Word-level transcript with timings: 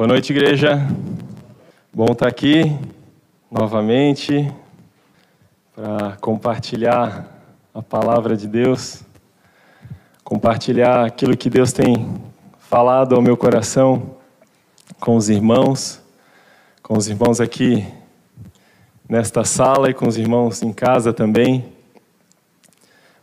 Boa 0.00 0.08
noite, 0.08 0.32
igreja. 0.32 0.78
Bom 1.92 2.06
estar 2.12 2.26
aqui 2.26 2.74
novamente 3.50 4.50
para 5.76 6.16
compartilhar 6.16 7.28
a 7.74 7.82
palavra 7.82 8.34
de 8.34 8.48
Deus, 8.48 9.02
compartilhar 10.24 11.04
aquilo 11.04 11.36
que 11.36 11.50
Deus 11.50 11.74
tem 11.74 12.18
falado 12.58 13.14
ao 13.14 13.20
meu 13.20 13.36
coração 13.36 14.16
com 14.98 15.16
os 15.16 15.28
irmãos, 15.28 16.00
com 16.82 16.96
os 16.96 17.06
irmãos 17.06 17.38
aqui 17.38 17.86
nesta 19.06 19.44
sala 19.44 19.90
e 19.90 19.92
com 19.92 20.08
os 20.08 20.16
irmãos 20.16 20.62
em 20.62 20.72
casa 20.72 21.12
também. 21.12 21.74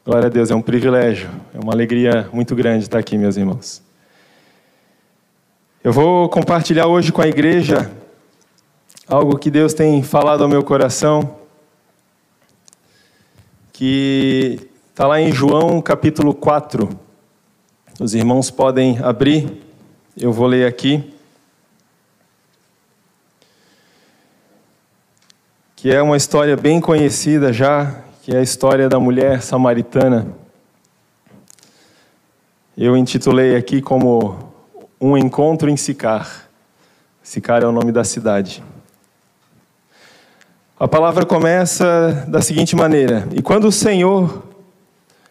Glória 0.05 0.28
a 0.28 0.30
Deus, 0.30 0.52
é 0.52 0.55
um 0.55 0.62
privilégio, 0.62 1.28
é 1.55 1.59
uma 1.59 1.73
alegria 1.73 2.30
muito 2.31 2.55
grande 2.55 2.84
estar 2.84 3.00
aqui, 3.00 3.17
meus 3.17 3.36
irmãos. 3.36 3.87
Eu 5.88 5.94
vou 5.94 6.27
compartilhar 6.27 6.86
hoje 6.86 7.14
com 7.14 7.22
a 7.22 7.27
igreja 7.30 7.90
algo 9.08 9.38
que 9.40 9.50
Deus 9.50 9.73
tem 9.73 10.04
falado 10.04 10.44
ao 10.44 10.50
meu 10.50 10.62
coração, 10.62 11.38
que 13.72 14.70
está 14.90 15.08
lá 15.08 15.22
em 15.22 15.31
João 15.31 15.81
capítulo 15.81 16.34
4. 16.34 16.90
Os 18.02 18.14
irmãos 18.14 18.52
podem 18.52 19.00
abrir, 19.02 19.64
eu 20.18 20.34
vou 20.34 20.45
ler 20.45 20.68
aqui. 20.68 21.16
Que 25.73 25.95
é 25.95 26.02
uma 26.02 26.17
história 26.17 26.58
bem 26.58 26.81
conhecida 26.81 27.54
já, 27.54 28.04
que 28.23 28.36
é 28.36 28.40
a 28.40 28.44
história 28.44 28.90
da 28.90 29.00
mulher 29.00 29.42
samaritana. 29.42 30.36
Eu 32.78 32.98
intitulei 32.98 33.56
aqui 33.56 33.81
como 33.81 34.47
um 35.00 35.17
encontro 35.17 35.70
em 35.70 35.78
Sicar. 35.78 36.50
Sicar 37.22 37.62
é 37.62 37.67
o 37.67 37.72
nome 37.72 37.92
da 37.92 38.03
cidade. 38.03 38.64
A 40.80 40.88
palavra 40.88 41.26
começa 41.26 42.26
da 42.28 42.42
seguinte 42.42 42.76
maneira: 42.76 43.28
E 43.34 43.42
quando 43.42 43.67
o 43.67 43.72
Senhor 43.72 44.44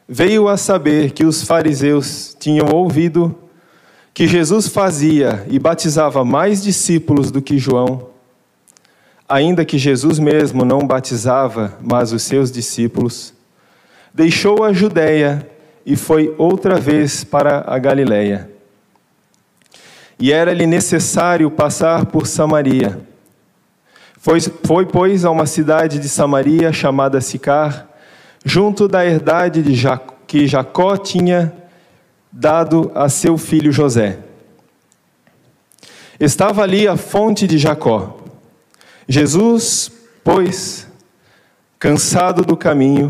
veio 0.08 0.48
a 0.48 0.56
saber 0.56 1.10
que 1.12 1.24
os 1.24 1.42
fariseus 1.42 2.36
tinham 2.38 2.68
ouvido 2.68 3.34
que 4.14 4.26
Jesus 4.26 4.68
fazia 4.68 5.44
e 5.48 5.58
batizava 5.58 6.24
mais 6.24 6.62
discípulos 6.62 7.30
do 7.30 7.42
que 7.42 7.58
João, 7.58 8.08
ainda 9.28 9.64
que 9.64 9.76
Jesus 9.76 10.18
mesmo 10.18 10.64
não 10.64 10.86
batizava, 10.86 11.76
mas 11.82 12.12
os 12.12 12.22
seus 12.22 12.50
discípulos, 12.50 13.34
deixou 14.14 14.64
a 14.64 14.72
Judéia 14.72 15.48
e 15.84 15.96
foi 15.96 16.34
outra 16.38 16.80
vez 16.80 17.24
para 17.24 17.64
a 17.66 17.78
Galiléia 17.78 18.55
e 20.18 20.32
era-lhe 20.32 20.66
necessário 20.66 21.50
passar 21.50 22.06
por 22.06 22.26
Samaria. 22.26 23.00
Foi, 24.18 24.40
foi, 24.40 24.86
pois, 24.86 25.24
a 25.24 25.30
uma 25.30 25.46
cidade 25.46 25.98
de 25.98 26.08
Samaria 26.08 26.72
chamada 26.72 27.20
Sicar, 27.20 27.88
junto 28.44 28.88
da 28.88 29.04
herdade 29.04 29.62
de 29.62 29.74
Jacó, 29.74 30.14
que 30.26 30.46
Jacó 30.46 30.96
tinha 30.96 31.52
dado 32.32 32.90
a 32.94 33.08
seu 33.08 33.38
filho 33.38 33.70
José. 33.70 34.18
Estava 36.18 36.62
ali 36.62 36.88
a 36.88 36.96
fonte 36.96 37.46
de 37.46 37.58
Jacó. 37.58 38.18
Jesus, 39.08 39.92
pois, 40.24 40.88
cansado 41.78 42.42
do 42.42 42.56
caminho, 42.56 43.08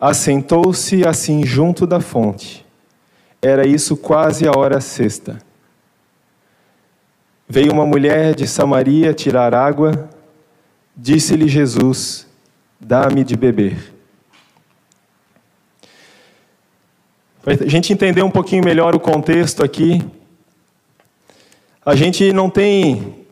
assentou-se 0.00 1.06
assim 1.06 1.44
junto 1.44 1.86
da 1.86 2.00
fonte. 2.00 2.66
Era 3.40 3.66
isso 3.66 3.96
quase 3.96 4.48
a 4.48 4.52
hora 4.56 4.80
sexta. 4.80 5.38
Veio 7.52 7.72
uma 7.72 7.84
mulher 7.84 8.32
de 8.36 8.46
Samaria 8.46 9.12
tirar 9.12 9.52
água, 9.56 10.08
disse-lhe 10.96 11.48
Jesus: 11.48 12.28
Dá-me 12.78 13.24
de 13.24 13.36
beber. 13.36 13.92
Para 17.42 17.54
a 17.54 17.68
gente 17.68 17.92
entender 17.92 18.22
um 18.22 18.30
pouquinho 18.30 18.64
melhor 18.64 18.94
o 18.94 19.00
contexto 19.00 19.64
aqui, 19.64 20.00
a 21.84 21.96
gente 21.96 22.32
não 22.32 22.48
tem 22.48 23.26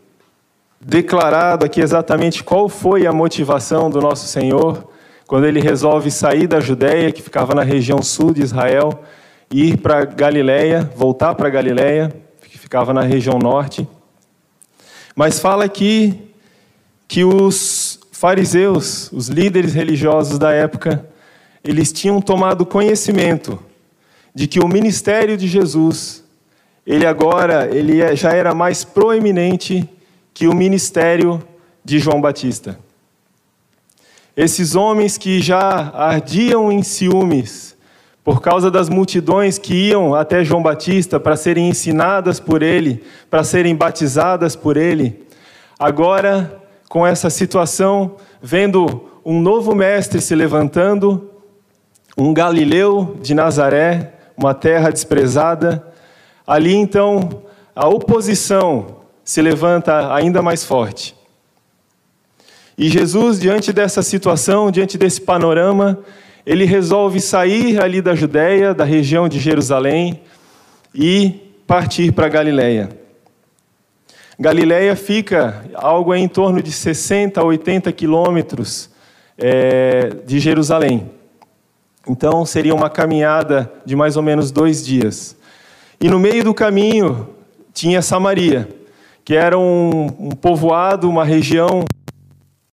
declarado 0.80 1.64
aqui 1.64 1.80
exatamente 1.80 2.42
qual 2.42 2.68
foi 2.68 3.06
a 3.06 3.12
motivação 3.12 3.88
do 3.88 4.00
nosso 4.00 4.26
Senhor 4.26 4.90
quando 5.28 5.46
ele 5.46 5.60
resolve 5.60 6.10
sair 6.10 6.48
da 6.48 6.58
Judéia, 6.58 7.12
que 7.12 7.22
ficava 7.22 7.54
na 7.54 7.62
região 7.62 8.02
sul 8.02 8.34
de 8.34 8.42
Israel, 8.42 9.00
e 9.48 9.68
ir 9.68 9.76
para 9.76 10.04
Galiléia, 10.04 10.90
voltar 10.96 11.36
para 11.36 11.48
Galiléia, 11.48 12.12
que 12.42 12.58
ficava 12.58 12.92
na 12.92 13.02
região 13.02 13.38
norte. 13.38 13.86
Mas 15.18 15.40
fala 15.40 15.64
aqui 15.64 16.16
que 17.08 17.24
os 17.24 17.98
fariseus, 18.12 19.10
os 19.10 19.26
líderes 19.26 19.74
religiosos 19.74 20.38
da 20.38 20.52
época, 20.52 21.04
eles 21.64 21.90
tinham 21.90 22.20
tomado 22.20 22.64
conhecimento 22.64 23.60
de 24.32 24.46
que 24.46 24.60
o 24.60 24.68
ministério 24.68 25.36
de 25.36 25.48
Jesus, 25.48 26.22
ele 26.86 27.04
agora 27.04 27.68
ele 27.76 28.00
é, 28.00 28.14
já 28.14 28.32
era 28.32 28.54
mais 28.54 28.84
proeminente 28.84 29.90
que 30.32 30.46
o 30.46 30.54
ministério 30.54 31.42
de 31.84 31.98
João 31.98 32.20
Batista. 32.20 32.78
Esses 34.36 34.76
homens 34.76 35.18
que 35.18 35.40
já 35.40 35.90
ardiam 35.96 36.70
em 36.70 36.84
ciúmes 36.84 37.76
por 38.28 38.43
causa 38.43 38.71
das 38.71 38.91
multidões 38.91 39.56
que 39.56 39.89
iam 39.89 40.15
até 40.15 40.44
João 40.44 40.62
Batista 40.62 41.19
para 41.19 41.34
serem 41.34 41.71
ensinadas 41.71 42.39
por 42.39 42.62
ele, 42.62 43.03
para 43.31 43.43
serem 43.43 43.75
batizadas 43.75 44.55
por 44.55 44.77
ele. 44.77 45.27
Agora, 45.78 46.61
com 46.91 47.06
essa 47.06 47.31
situação, 47.31 48.16
vendo 48.43 49.09
um 49.25 49.41
novo 49.41 49.75
mestre 49.75 50.21
se 50.21 50.34
levantando, 50.34 51.31
um 52.19 52.34
Galileu 52.34 53.16
de 53.22 53.33
Nazaré, 53.33 54.12
uma 54.37 54.53
terra 54.53 54.91
desprezada, 54.91 55.83
ali 56.47 56.75
então 56.75 57.31
a 57.75 57.89
oposição 57.89 58.99
se 59.25 59.41
levanta 59.41 60.12
ainda 60.15 60.43
mais 60.43 60.62
forte. 60.62 61.16
E 62.77 62.91
Jesus, 62.91 63.41
diante 63.41 63.72
dessa 63.72 64.03
situação, 64.03 64.71
diante 64.71 64.99
desse 64.99 65.22
panorama, 65.22 65.99
ele 66.48 66.64
resolve 66.64 67.20
sair 67.20 67.78
ali 67.78 68.00
da 68.00 68.14
Judéia, 68.14 68.72
da 68.72 68.82
região 68.82 69.28
de 69.28 69.38
Jerusalém, 69.38 70.22
e 70.94 71.53
partir 71.66 72.10
para 72.10 72.26
Galiléia. 72.26 72.88
Galiléia 74.41 74.97
fica 74.97 75.66
algo 75.75 76.14
em 76.14 76.26
torno 76.26 76.62
de 76.62 76.72
60 76.72 77.38
a 77.38 77.44
80 77.44 77.92
quilômetros 77.92 78.88
é, 79.36 80.09
de 80.25 80.41
Jerusalém. 80.41 81.10
Então 82.09 82.47
seria 82.47 82.75
uma 82.75 82.88
caminhada 82.88 83.70
de 83.84 83.94
mais 83.94 84.16
ou 84.16 84.22
menos 84.22 84.50
dois 84.50 84.82
dias. 84.82 85.36
E 86.00 86.09
no 86.09 86.19
meio 86.19 86.42
do 86.42 86.54
caminho 86.54 87.28
tinha 87.75 88.00
Samaria, 88.00 88.66
que 89.22 89.34
era 89.34 89.59
um, 89.59 90.06
um 90.19 90.30
povoado, 90.30 91.10
uma 91.10 91.26
região 91.26 91.84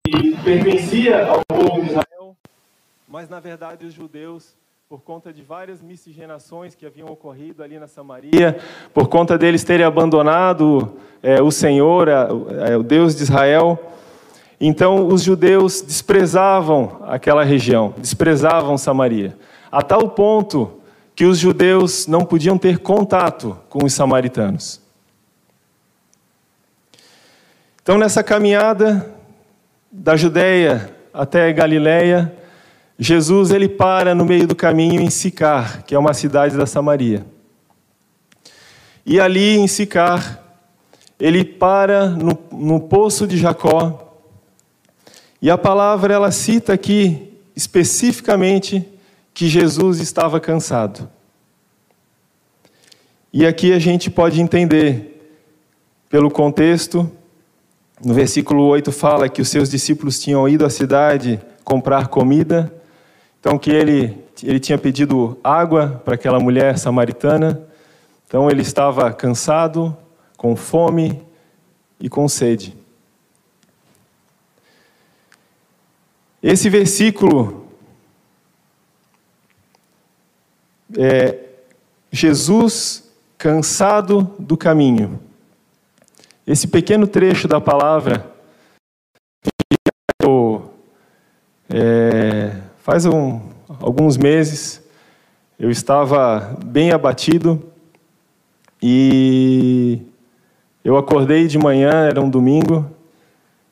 que 0.06 0.36
pertencia 0.44 1.26
ao 1.26 1.42
povo 1.48 1.82
de 1.82 1.88
Israel 1.88 2.03
mas 3.14 3.30
na 3.30 3.40
verdade 3.40 3.86
os 3.86 3.94
judeus, 3.94 4.56
por 4.90 5.02
conta 5.02 5.32
de 5.32 5.44
várias 5.44 5.84
miscigenações 5.84 6.74
que 6.74 6.84
haviam 6.84 7.08
ocorrido 7.10 7.62
ali 7.62 7.78
na 7.78 7.88
Samaria, 7.88 8.58
por 8.92 9.08
conta 9.08 9.38
deles 9.38 9.64
terem 9.64 9.86
abandonado 9.86 10.98
é, 11.22 11.40
o 11.40 11.52
Senhor, 11.52 12.08
é, 12.08 12.76
o 12.76 12.82
Deus 12.82 13.16
de 13.16 13.22
Israel, 13.22 13.94
então 14.60 15.06
os 15.06 15.22
judeus 15.22 15.80
desprezavam 15.84 17.04
aquela 17.04 17.44
região, 17.44 17.94
desprezavam 18.00 18.80
Samaria, 18.80 19.38
a 19.72 19.84
tal 19.84 20.10
ponto 20.10 20.82
que 21.16 21.26
os 21.26 21.38
judeus 21.38 22.08
não 22.08 22.26
podiam 22.26 22.58
ter 22.58 22.80
contato 22.80 23.56
com 23.70 23.86
os 23.86 23.94
samaritanos. 23.94 24.82
Então, 27.84 27.96
nessa 27.96 28.24
caminhada 28.24 29.08
da 29.92 30.16
Judéia 30.16 30.92
até 31.14 31.54
Galiléia, 31.54 32.40
Jesus 33.04 33.52
ele 33.52 33.68
para 33.68 34.16
no 34.16 34.24
meio 34.24 34.48
do 34.48 34.56
caminho 34.56 35.02
em 35.02 35.10
Sicar, 35.10 35.84
que 35.84 35.94
é 35.94 36.00
uma 36.00 36.14
cidade 36.14 36.56
da 36.56 36.66
Samaria. 36.66 37.26
E 39.06 39.20
ali 39.20 39.58
em 39.58 39.68
Sicar, 39.68 40.42
ele 41.20 41.44
para 41.44 42.08
no, 42.08 42.40
no 42.50 42.80
poço 42.80 43.28
de 43.28 43.38
Jacó. 43.38 44.18
E 45.42 45.52
a 45.52 45.58
palavra 45.58 46.14
ela 46.14 46.32
cita 46.32 46.72
aqui 46.72 47.34
especificamente 47.54 48.88
que 49.34 49.50
Jesus 49.50 50.00
estava 50.00 50.40
cansado. 50.40 51.10
E 53.34 53.46
aqui 53.46 53.74
a 53.74 53.80
gente 53.80 54.10
pode 54.10 54.40
entender, 54.40 55.36
pelo 56.10 56.32
contexto, 56.32 57.12
no 58.02 58.14
versículo 58.14 58.64
8 58.64 58.94
fala 58.94 59.28
que 59.28 59.42
os 59.42 59.50
seus 59.50 59.70
discípulos 59.70 60.22
tinham 60.22 60.48
ido 60.48 60.66
à 60.66 60.70
cidade 60.70 61.38
comprar 61.66 62.08
comida 62.08 62.74
então 63.44 63.60
que 63.60 63.70
ele 63.70 64.24
ele 64.42 64.58
tinha 64.58 64.78
pedido 64.78 65.38
água 65.44 66.02
para 66.04 66.16
aquela 66.16 66.40
mulher 66.40 66.78
samaritana. 66.80 67.62
Então 68.26 68.50
ele 68.50 68.62
estava 68.62 69.12
cansado, 69.14 69.96
com 70.38 70.56
fome 70.56 71.22
e 72.00 72.10
com 72.10 72.28
sede. 72.28 72.76
Esse 76.42 76.70
versículo 76.70 77.68
é 80.98 81.40
Jesus 82.10 83.12
cansado 83.38 84.36
do 84.40 84.56
caminho. 84.56 85.20
Esse 86.48 86.66
pequeno 86.66 87.08
trecho 87.08 87.48
da 87.48 87.60
palavra 87.60 88.34
é, 91.70 92.03
faz 92.84 93.06
um, 93.06 93.40
alguns 93.80 94.18
meses 94.18 94.84
eu 95.58 95.72
estava 95.72 96.58
bem 96.66 96.92
abatido 96.92 97.64
e 98.82 100.02
eu 100.84 100.98
acordei 100.98 101.48
de 101.48 101.58
manhã, 101.58 101.92
era 102.10 102.20
um 102.20 102.30
domingo, 102.30 102.86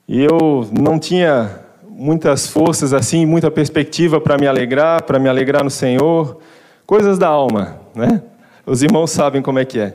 e 0.08 0.24
eu 0.24 0.66
não 0.72 0.98
tinha 0.98 1.60
muitas 1.90 2.48
forças 2.48 2.94
assim, 2.94 3.26
muita 3.26 3.52
perspectiva 3.52 4.22
para 4.22 4.38
me 4.38 4.48
alegrar, 4.48 5.04
para 5.04 5.20
me 5.20 5.28
alegrar 5.28 5.62
no 5.62 5.70
Senhor, 5.70 6.38
coisas 6.86 7.18
da 7.20 7.28
alma, 7.28 7.82
né? 7.94 8.24
Os 8.66 8.82
irmãos 8.82 9.12
sabem 9.12 9.42
como 9.42 9.60
é 9.60 9.66
que 9.66 9.78
é. 9.78 9.94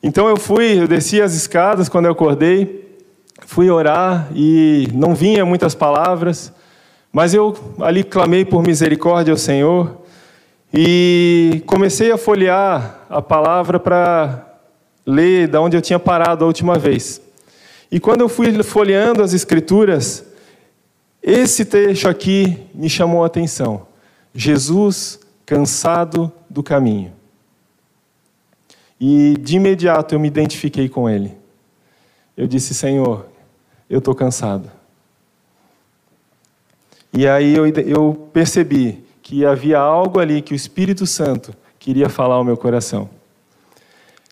Então 0.00 0.28
eu 0.28 0.36
fui, 0.36 0.80
eu 0.80 0.86
desci 0.86 1.20
as 1.20 1.34
escadas 1.34 1.88
quando 1.88 2.04
eu 2.04 2.12
acordei, 2.12 2.96
fui 3.40 3.68
orar 3.68 4.28
e 4.32 4.86
não 4.94 5.12
vinha 5.12 5.44
muitas 5.44 5.74
palavras, 5.74 6.52
mas 7.12 7.34
eu 7.34 7.56
ali 7.80 8.04
clamei 8.04 8.44
por 8.44 8.62
misericórdia 8.62 9.32
ao 9.32 9.38
Senhor 9.38 10.02
e 10.72 11.62
comecei 11.66 12.12
a 12.12 12.18
folhear 12.18 13.06
a 13.08 13.22
palavra 13.22 13.80
para 13.80 14.46
ler 15.06 15.48
da 15.48 15.60
onde 15.60 15.76
eu 15.76 15.80
tinha 15.80 15.98
parado 15.98 16.44
a 16.44 16.46
última 16.46 16.78
vez. 16.78 17.20
E 17.90 17.98
quando 17.98 18.20
eu 18.20 18.28
fui 18.28 18.62
folheando 18.62 19.22
as 19.22 19.32
escrituras, 19.32 20.24
esse 21.22 21.64
trecho 21.64 22.08
aqui 22.08 22.66
me 22.74 22.90
chamou 22.90 23.24
a 23.24 23.26
atenção. 23.26 23.86
Jesus 24.34 25.18
cansado 25.46 26.30
do 26.48 26.62
caminho. 26.62 27.12
E 29.00 29.36
de 29.40 29.56
imediato 29.56 30.14
eu 30.14 30.20
me 30.20 30.28
identifiquei 30.28 30.88
com 30.88 31.08
ele. 31.08 31.34
Eu 32.36 32.46
disse: 32.46 32.74
Senhor, 32.74 33.26
eu 33.88 33.98
estou 34.00 34.14
cansado. 34.14 34.70
E 37.18 37.26
aí 37.26 37.56
eu, 37.56 37.66
eu 37.66 38.30
percebi 38.32 39.04
que 39.20 39.44
havia 39.44 39.80
algo 39.80 40.20
ali 40.20 40.40
que 40.40 40.52
o 40.52 40.54
Espírito 40.54 41.04
Santo 41.04 41.52
queria 41.76 42.08
falar 42.08 42.36
ao 42.36 42.44
meu 42.44 42.56
coração. 42.56 43.10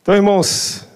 Então, 0.00 0.14
irmãos, 0.14 0.86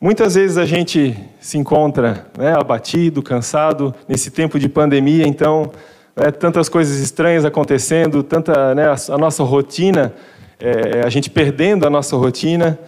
muitas 0.00 0.36
vezes 0.36 0.56
a 0.56 0.64
gente 0.64 1.14
se 1.38 1.58
encontra 1.58 2.28
né, 2.38 2.54
abatido, 2.58 3.22
cansado, 3.22 3.94
nesse 4.08 4.30
tempo 4.30 4.58
de 4.58 4.70
pandemia, 4.70 5.28
então, 5.28 5.70
né, 6.16 6.30
tantas 6.30 6.70
coisas 6.70 6.98
estranhas 6.98 7.44
acontecendo, 7.44 8.22
tanta 8.22 8.74
né, 8.74 8.84
a 8.86 9.18
nossa 9.18 9.42
rotina, 9.42 10.14
é, 10.58 11.02
a 11.04 11.10
gente 11.10 11.28
perdendo 11.28 11.86
a 11.86 11.90
nossa 11.90 12.16
rotina. 12.16 12.78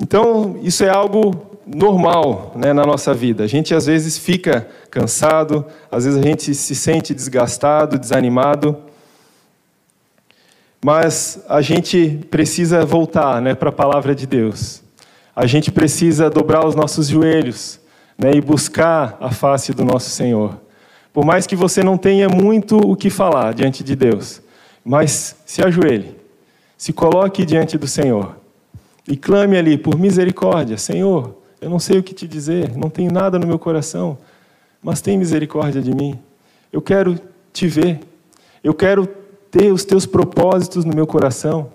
Então, 0.00 0.56
isso 0.62 0.84
é 0.84 0.88
algo 0.88 1.47
normal 1.74 2.52
né, 2.56 2.72
na 2.72 2.84
nossa 2.84 3.12
vida. 3.12 3.44
A 3.44 3.46
gente 3.46 3.74
às 3.74 3.86
vezes 3.86 4.16
fica 4.16 4.66
cansado, 4.90 5.64
às 5.90 6.04
vezes 6.04 6.18
a 6.18 6.22
gente 6.22 6.54
se 6.54 6.74
sente 6.74 7.14
desgastado, 7.14 7.98
desanimado. 7.98 8.76
Mas 10.82 11.44
a 11.48 11.60
gente 11.60 12.20
precisa 12.30 12.84
voltar 12.84 13.42
né, 13.42 13.54
para 13.54 13.68
a 13.68 13.72
palavra 13.72 14.14
de 14.14 14.26
Deus. 14.26 14.82
A 15.34 15.46
gente 15.46 15.70
precisa 15.70 16.30
dobrar 16.30 16.66
os 16.66 16.74
nossos 16.74 17.08
joelhos 17.08 17.78
né, 18.16 18.32
e 18.34 18.40
buscar 18.40 19.16
a 19.20 19.30
face 19.30 19.72
do 19.72 19.84
nosso 19.84 20.10
Senhor. 20.10 20.60
Por 21.12 21.24
mais 21.24 21.46
que 21.46 21.56
você 21.56 21.82
não 21.82 21.98
tenha 21.98 22.28
muito 22.28 22.76
o 22.76 22.96
que 22.96 23.10
falar 23.10 23.52
diante 23.52 23.82
de 23.82 23.96
Deus, 23.96 24.40
mas 24.84 25.36
se 25.44 25.62
ajoelhe, 25.62 26.16
se 26.76 26.92
coloque 26.92 27.44
diante 27.44 27.76
do 27.76 27.86
Senhor 27.86 28.36
e 29.06 29.16
clame 29.16 29.56
ali 29.56 29.76
por 29.76 29.98
misericórdia: 29.98 30.76
Senhor, 30.76 31.37
eu 31.60 31.68
não 31.68 31.78
sei 31.78 31.98
o 31.98 32.02
que 32.02 32.14
te 32.14 32.26
dizer, 32.28 32.76
não 32.76 32.88
tenho 32.88 33.12
nada 33.12 33.38
no 33.38 33.46
meu 33.46 33.58
coração, 33.58 34.18
mas 34.82 35.00
tem 35.00 35.18
misericórdia 35.18 35.82
de 35.82 35.94
mim. 35.94 36.18
Eu 36.72 36.80
quero 36.80 37.18
te 37.52 37.66
ver. 37.66 38.00
Eu 38.62 38.74
quero 38.74 39.06
ter 39.50 39.72
os 39.72 39.84
teus 39.84 40.06
propósitos 40.06 40.84
no 40.84 40.94
meu 40.94 41.06
coração. 41.06 41.72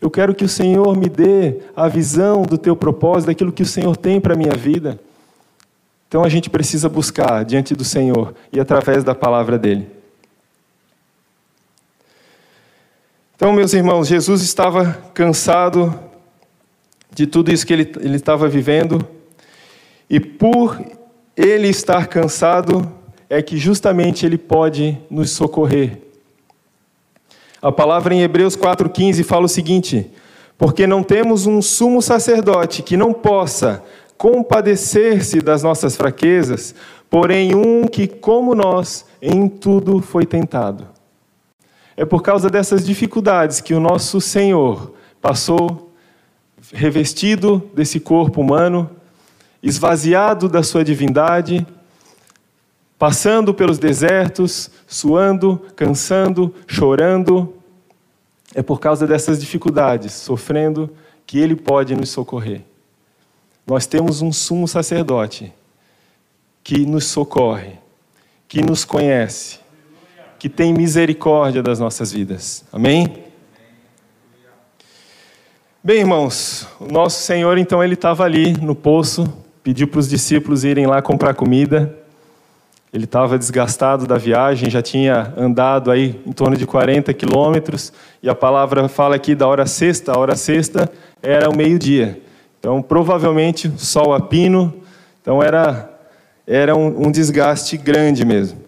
Eu 0.00 0.10
quero 0.10 0.34
que 0.34 0.44
o 0.44 0.48
Senhor 0.48 0.96
me 0.96 1.08
dê 1.08 1.60
a 1.76 1.86
visão 1.86 2.42
do 2.42 2.56
teu 2.56 2.74
propósito, 2.74 3.26
daquilo 3.26 3.52
que 3.52 3.62
o 3.62 3.66
Senhor 3.66 3.96
tem 3.96 4.20
para 4.20 4.34
a 4.34 4.36
minha 4.36 4.54
vida. 4.54 4.98
Então 6.08 6.24
a 6.24 6.28
gente 6.28 6.50
precisa 6.50 6.88
buscar 6.88 7.44
diante 7.44 7.74
do 7.74 7.84
Senhor 7.84 8.34
e 8.52 8.58
através 8.58 9.04
da 9.04 9.14
palavra 9.14 9.58
dele. 9.58 9.88
Então, 13.36 13.52
meus 13.52 13.72
irmãos, 13.72 14.08
Jesus 14.08 14.42
estava 14.42 14.92
cansado 15.14 15.98
de 17.10 17.26
tudo 17.26 17.52
isso 17.52 17.66
que 17.66 17.72
ele, 17.72 17.92
ele 18.00 18.16
estava 18.16 18.48
vivendo, 18.48 19.06
e 20.10 20.18
por 20.18 20.84
ele 21.36 21.68
estar 21.68 22.08
cansado, 22.08 22.92
é 23.28 23.40
que 23.40 23.56
justamente 23.56 24.26
ele 24.26 24.36
pode 24.36 24.98
nos 25.08 25.30
socorrer. 25.30 25.98
A 27.62 27.70
palavra 27.70 28.12
em 28.12 28.22
Hebreus 28.22 28.56
4,15 28.56 29.22
fala 29.22 29.46
o 29.46 29.48
seguinte: 29.48 30.10
Porque 30.58 30.84
não 30.84 31.04
temos 31.04 31.46
um 31.46 31.62
sumo 31.62 32.02
sacerdote 32.02 32.82
que 32.82 32.96
não 32.96 33.12
possa 33.12 33.84
compadecer-se 34.18 35.40
das 35.40 35.62
nossas 35.62 35.96
fraquezas, 35.96 36.74
porém 37.08 37.54
um 37.54 37.86
que, 37.86 38.08
como 38.08 38.54
nós, 38.54 39.06
em 39.22 39.48
tudo 39.48 40.02
foi 40.02 40.26
tentado. 40.26 40.88
É 41.96 42.04
por 42.04 42.22
causa 42.22 42.50
dessas 42.50 42.84
dificuldades 42.84 43.60
que 43.60 43.74
o 43.74 43.80
nosso 43.80 44.20
Senhor 44.20 44.92
passou, 45.22 45.92
revestido 46.72 47.70
desse 47.74 48.00
corpo 48.00 48.40
humano, 48.40 48.90
esvaziado 49.62 50.48
da 50.48 50.62
sua 50.62 50.84
divindade, 50.84 51.66
passando 52.98 53.54
pelos 53.54 53.78
desertos, 53.78 54.70
suando, 54.86 55.60
cansando, 55.76 56.54
chorando. 56.66 57.54
É 58.54 58.62
por 58.62 58.80
causa 58.80 59.06
dessas 59.06 59.40
dificuldades, 59.40 60.12
sofrendo, 60.12 60.90
que 61.26 61.38
Ele 61.38 61.54
pode 61.54 61.94
nos 61.94 62.10
socorrer. 62.10 62.62
Nós 63.66 63.86
temos 63.86 64.20
um 64.20 64.32
sumo 64.32 64.66
sacerdote 64.66 65.52
que 66.64 66.84
nos 66.84 67.04
socorre, 67.04 67.74
que 68.48 68.62
nos 68.62 68.84
conhece, 68.84 69.60
que 70.38 70.48
tem 70.48 70.72
misericórdia 70.72 71.62
das 71.62 71.78
nossas 71.78 72.12
vidas. 72.12 72.64
Amém? 72.72 73.24
Bem, 75.82 76.00
irmãos, 76.00 76.66
o 76.78 76.86
nosso 76.86 77.22
Senhor 77.22 77.56
então 77.56 77.82
ele 77.82 77.94
estava 77.94 78.24
ali 78.24 78.52
no 78.52 78.74
poço, 78.74 79.24
pediu 79.62 79.86
para 79.86 80.00
os 80.00 80.08
discípulos 80.08 80.64
irem 80.64 80.86
lá 80.86 81.02
comprar 81.02 81.34
comida. 81.34 81.94
Ele 82.92 83.04
estava 83.04 83.38
desgastado 83.38 84.06
da 84.06 84.16
viagem, 84.16 84.68
já 84.68 84.82
tinha 84.82 85.32
andado 85.36 85.90
aí 85.90 86.20
em 86.26 86.32
torno 86.32 86.56
de 86.56 86.66
40 86.66 87.14
quilômetros, 87.14 87.92
e 88.22 88.28
a 88.28 88.34
palavra 88.34 88.88
fala 88.88 89.14
aqui 89.14 89.34
da 89.34 89.46
hora 89.46 89.64
sexta, 89.64 90.12
a 90.12 90.18
hora 90.18 90.34
sexta 90.34 90.90
era 91.22 91.48
o 91.48 91.56
meio-dia. 91.56 92.20
Então, 92.58 92.82
provavelmente, 92.82 93.70
sol 93.78 94.12
a 94.12 94.20
pino, 94.20 94.82
então 95.22 95.42
era, 95.42 95.88
era 96.46 96.74
um, 96.74 97.06
um 97.06 97.10
desgaste 97.12 97.76
grande 97.76 98.24
mesmo. 98.24 98.60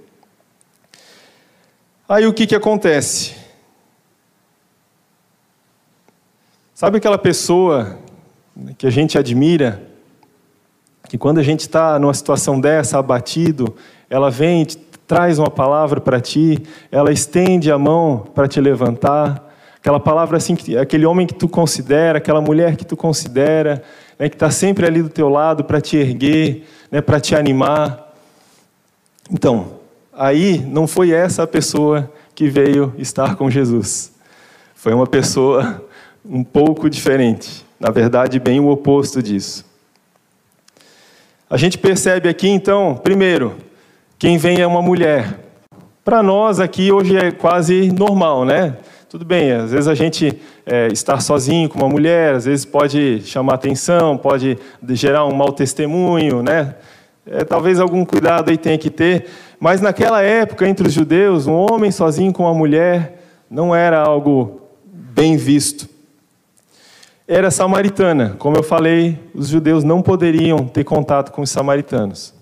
Aí 2.08 2.26
o 2.26 2.32
que, 2.32 2.46
que 2.46 2.54
acontece? 2.54 3.34
Sabe 6.74 6.98
aquela 6.98 7.18
pessoa 7.18 7.98
que 8.76 8.86
a 8.86 8.90
gente 8.90 9.16
admira, 9.18 9.91
que 11.12 11.18
quando 11.18 11.36
a 11.36 11.42
gente 11.42 11.60
está 11.60 11.98
numa 11.98 12.14
situação 12.14 12.58
dessa, 12.58 12.98
abatido, 12.98 13.76
ela 14.08 14.30
vem, 14.30 14.66
traz 15.06 15.38
uma 15.38 15.50
palavra 15.50 16.00
para 16.00 16.18
ti, 16.22 16.62
ela 16.90 17.12
estende 17.12 17.70
a 17.70 17.76
mão 17.76 18.26
para 18.34 18.48
te 18.48 18.58
levantar, 18.62 19.52
aquela 19.76 20.00
palavra 20.00 20.38
assim, 20.38 20.56
aquele 20.80 21.04
homem 21.04 21.26
que 21.26 21.34
tu 21.34 21.46
considera, 21.46 22.16
aquela 22.16 22.40
mulher 22.40 22.76
que 22.76 22.86
tu 22.86 22.96
considera, 22.96 23.82
né, 24.18 24.30
que 24.30 24.36
está 24.36 24.50
sempre 24.50 24.86
ali 24.86 25.02
do 25.02 25.10
teu 25.10 25.28
lado 25.28 25.64
para 25.64 25.82
te 25.82 25.98
erguer, 25.98 26.66
né, 26.90 27.02
para 27.02 27.20
te 27.20 27.34
animar. 27.36 28.14
Então, 29.30 29.80
aí 30.14 30.64
não 30.66 30.86
foi 30.86 31.10
essa 31.10 31.42
a 31.42 31.46
pessoa 31.46 32.10
que 32.34 32.48
veio 32.48 32.94
estar 32.96 33.36
com 33.36 33.50
Jesus. 33.50 34.12
Foi 34.74 34.94
uma 34.94 35.06
pessoa 35.06 35.84
um 36.24 36.42
pouco 36.42 36.88
diferente. 36.88 37.66
Na 37.78 37.90
verdade, 37.90 38.40
bem 38.40 38.58
o 38.60 38.68
oposto 38.68 39.22
disso. 39.22 39.70
A 41.52 41.58
gente 41.58 41.76
percebe 41.76 42.30
aqui, 42.30 42.48
então, 42.48 42.94
primeiro, 42.94 43.56
quem 44.18 44.38
vem 44.38 44.62
é 44.62 44.66
uma 44.66 44.80
mulher. 44.80 45.38
Para 46.02 46.22
nós 46.22 46.58
aqui 46.58 46.90
hoje 46.90 47.14
é 47.14 47.30
quase 47.30 47.92
normal, 47.92 48.46
né? 48.46 48.78
Tudo 49.06 49.22
bem, 49.26 49.52
às 49.52 49.70
vezes 49.70 49.86
a 49.86 49.94
gente 49.94 50.40
é, 50.64 50.86
estar 50.86 51.20
sozinho 51.20 51.68
com 51.68 51.78
uma 51.78 51.90
mulher, 51.90 52.36
às 52.36 52.46
vezes 52.46 52.64
pode 52.64 53.20
chamar 53.26 53.56
atenção, 53.56 54.16
pode 54.16 54.56
gerar 54.92 55.26
um 55.26 55.34
mau 55.34 55.52
testemunho, 55.52 56.42
né? 56.42 56.74
É, 57.26 57.44
talvez 57.44 57.78
algum 57.78 58.02
cuidado 58.02 58.48
aí 58.48 58.56
tenha 58.56 58.78
que 58.78 58.88
ter, 58.88 59.26
mas 59.60 59.82
naquela 59.82 60.22
época, 60.22 60.66
entre 60.66 60.88
os 60.88 60.94
judeus, 60.94 61.46
um 61.46 61.52
homem 61.52 61.90
sozinho 61.90 62.32
com 62.32 62.44
uma 62.44 62.54
mulher 62.54 63.22
não 63.50 63.74
era 63.74 64.00
algo 64.00 64.62
bem 64.86 65.36
visto. 65.36 65.91
Era 67.26 67.50
samaritana, 67.50 68.34
como 68.38 68.56
eu 68.56 68.62
falei, 68.62 69.18
os 69.34 69.48
judeus 69.48 69.84
não 69.84 70.02
poderiam 70.02 70.66
ter 70.66 70.84
contato 70.84 71.30
com 71.30 71.42
os 71.42 71.50
samaritanos. 71.50 72.34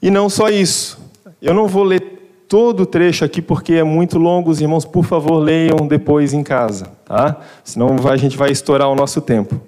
E 0.00 0.10
não 0.10 0.28
só 0.28 0.48
isso, 0.48 1.00
eu 1.40 1.54
não 1.54 1.68
vou 1.68 1.84
ler 1.84 2.44
todo 2.48 2.80
o 2.80 2.86
trecho 2.86 3.24
aqui 3.24 3.40
porque 3.40 3.74
é 3.74 3.84
muito 3.84 4.18
longo, 4.18 4.50
os 4.50 4.60
irmãos, 4.60 4.84
por 4.84 5.04
favor, 5.04 5.38
leiam 5.38 5.86
depois 5.86 6.34
em 6.34 6.42
casa, 6.42 6.86
tá? 7.04 7.40
Senão 7.64 7.96
a 8.10 8.16
gente 8.16 8.36
vai 8.36 8.50
estourar 8.50 8.88
o 8.88 8.94
nosso 8.94 9.20
tempo. 9.20 9.60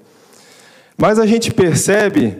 Mas 0.96 1.18
a 1.18 1.26
gente 1.26 1.52
percebe 1.52 2.36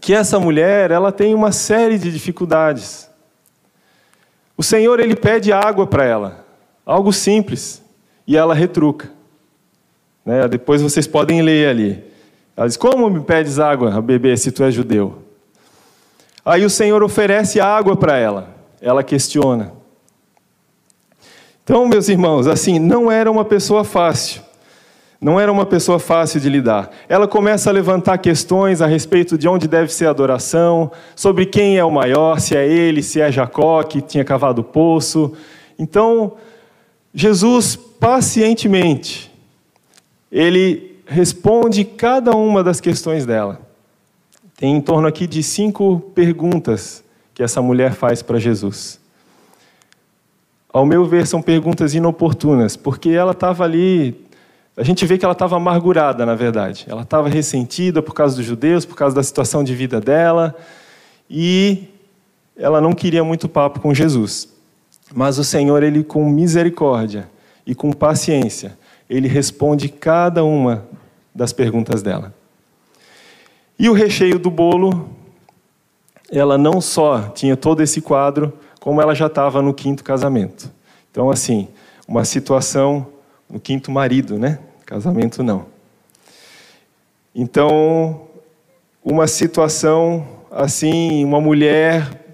que 0.00 0.12
essa 0.12 0.38
mulher, 0.38 0.90
ela 0.90 1.10
tem 1.10 1.34
uma 1.34 1.52
série 1.52 1.98
de 1.98 2.12
dificuldades. 2.12 3.08
O 4.56 4.62
Senhor 4.62 5.00
ele 5.00 5.16
pede 5.16 5.52
água 5.52 5.86
para 5.86 6.04
ela, 6.04 6.44
algo 6.84 7.12
simples, 7.12 7.82
e 8.26 8.36
ela 8.36 8.54
retruca. 8.54 9.15
Né? 10.26 10.46
Depois 10.48 10.82
vocês 10.82 11.06
podem 11.06 11.40
ler 11.40 11.68
ali. 11.68 12.04
Ela 12.54 12.66
diz: 12.66 12.76
Como 12.76 13.08
me 13.08 13.20
pedes 13.20 13.58
água 13.58 13.94
a 13.94 14.00
beber 14.02 14.36
se 14.36 14.50
tu 14.50 14.64
és 14.64 14.74
judeu? 14.74 15.22
Aí 16.44 16.64
o 16.64 16.70
Senhor 16.70 17.02
oferece 17.02 17.60
água 17.60 17.96
para 17.96 18.18
ela 18.18 18.56
ela 18.80 19.02
questiona. 19.02 19.72
Então, 21.64 21.88
meus 21.88 22.08
irmãos, 22.08 22.46
assim, 22.46 22.78
não 22.78 23.10
era 23.10 23.30
uma 23.30 23.44
pessoa 23.44 23.82
fácil. 23.82 24.42
Não 25.20 25.40
era 25.40 25.50
uma 25.50 25.66
pessoa 25.66 25.98
fácil 25.98 26.38
de 26.40 26.48
lidar. 26.48 26.90
Ela 27.08 27.26
começa 27.26 27.70
a 27.70 27.72
levantar 27.72 28.18
questões 28.18 28.80
a 28.80 28.86
respeito 28.86 29.36
de 29.36 29.48
onde 29.48 29.66
deve 29.66 29.92
ser 29.92 30.06
a 30.06 30.10
adoração, 30.10 30.92
sobre 31.16 31.46
quem 31.46 31.78
é 31.78 31.84
o 31.84 31.90
maior, 31.90 32.38
se 32.38 32.54
é 32.56 32.68
ele, 32.68 33.02
se 33.02 33.20
é 33.20 33.32
Jacó, 33.32 33.82
que 33.82 34.00
tinha 34.00 34.24
cavado 34.24 34.60
o 34.60 34.64
poço. 34.64 35.32
Então, 35.78 36.34
Jesus, 37.12 37.74
pacientemente, 37.74 39.32
ele 40.36 41.00
responde 41.06 41.82
cada 41.82 42.32
uma 42.32 42.62
das 42.62 42.78
questões 42.78 43.24
dela. 43.24 43.58
Tem 44.54 44.76
em 44.76 44.82
torno 44.82 45.08
aqui 45.08 45.26
de 45.26 45.42
cinco 45.42 45.98
perguntas 46.14 47.02
que 47.32 47.42
essa 47.42 47.62
mulher 47.62 47.94
faz 47.94 48.20
para 48.20 48.38
Jesus. 48.38 49.00
Ao 50.70 50.84
meu 50.84 51.06
ver, 51.06 51.26
são 51.26 51.40
perguntas 51.40 51.94
inoportunas, 51.94 52.76
porque 52.76 53.08
ela 53.08 53.32
estava 53.32 53.64
ali. 53.64 54.26
A 54.76 54.82
gente 54.82 55.06
vê 55.06 55.16
que 55.16 55.24
ela 55.24 55.32
estava 55.32 55.56
amargurada, 55.56 56.26
na 56.26 56.34
verdade. 56.34 56.84
Ela 56.86 57.00
estava 57.00 57.30
ressentida 57.30 58.02
por 58.02 58.12
causa 58.12 58.36
dos 58.36 58.44
judeus, 58.44 58.84
por 58.84 58.94
causa 58.94 59.16
da 59.16 59.22
situação 59.22 59.64
de 59.64 59.74
vida 59.74 60.02
dela, 60.02 60.54
e 61.30 61.88
ela 62.54 62.78
não 62.78 62.92
queria 62.92 63.24
muito 63.24 63.48
papo 63.48 63.80
com 63.80 63.94
Jesus. 63.94 64.50
Mas 65.14 65.38
o 65.38 65.44
Senhor, 65.44 65.82
ele 65.82 66.04
com 66.04 66.28
misericórdia 66.28 67.26
e 67.66 67.74
com 67.74 67.90
paciência, 67.90 68.76
ele 69.08 69.28
responde 69.28 69.88
cada 69.88 70.44
uma 70.44 70.86
das 71.34 71.52
perguntas 71.52 72.02
dela. 72.02 72.34
E 73.78 73.88
o 73.88 73.92
recheio 73.92 74.38
do 74.38 74.50
bolo 74.50 75.10
ela 76.30 76.58
não 76.58 76.80
só 76.80 77.28
tinha 77.28 77.56
todo 77.56 77.82
esse 77.82 78.00
quadro, 78.00 78.52
como 78.80 79.00
ela 79.00 79.14
já 79.14 79.26
estava 79.26 79.62
no 79.62 79.72
quinto 79.72 80.02
casamento. 80.02 80.70
Então, 81.10 81.30
assim, 81.30 81.68
uma 82.06 82.24
situação 82.24 83.06
no 83.48 83.60
quinto 83.60 83.90
marido, 83.90 84.38
né? 84.38 84.58
Casamento 84.84 85.42
não. 85.42 85.66
Então, 87.34 88.22
uma 89.04 89.26
situação 89.26 90.26
assim, 90.50 91.24
uma 91.24 91.40
mulher, 91.40 92.24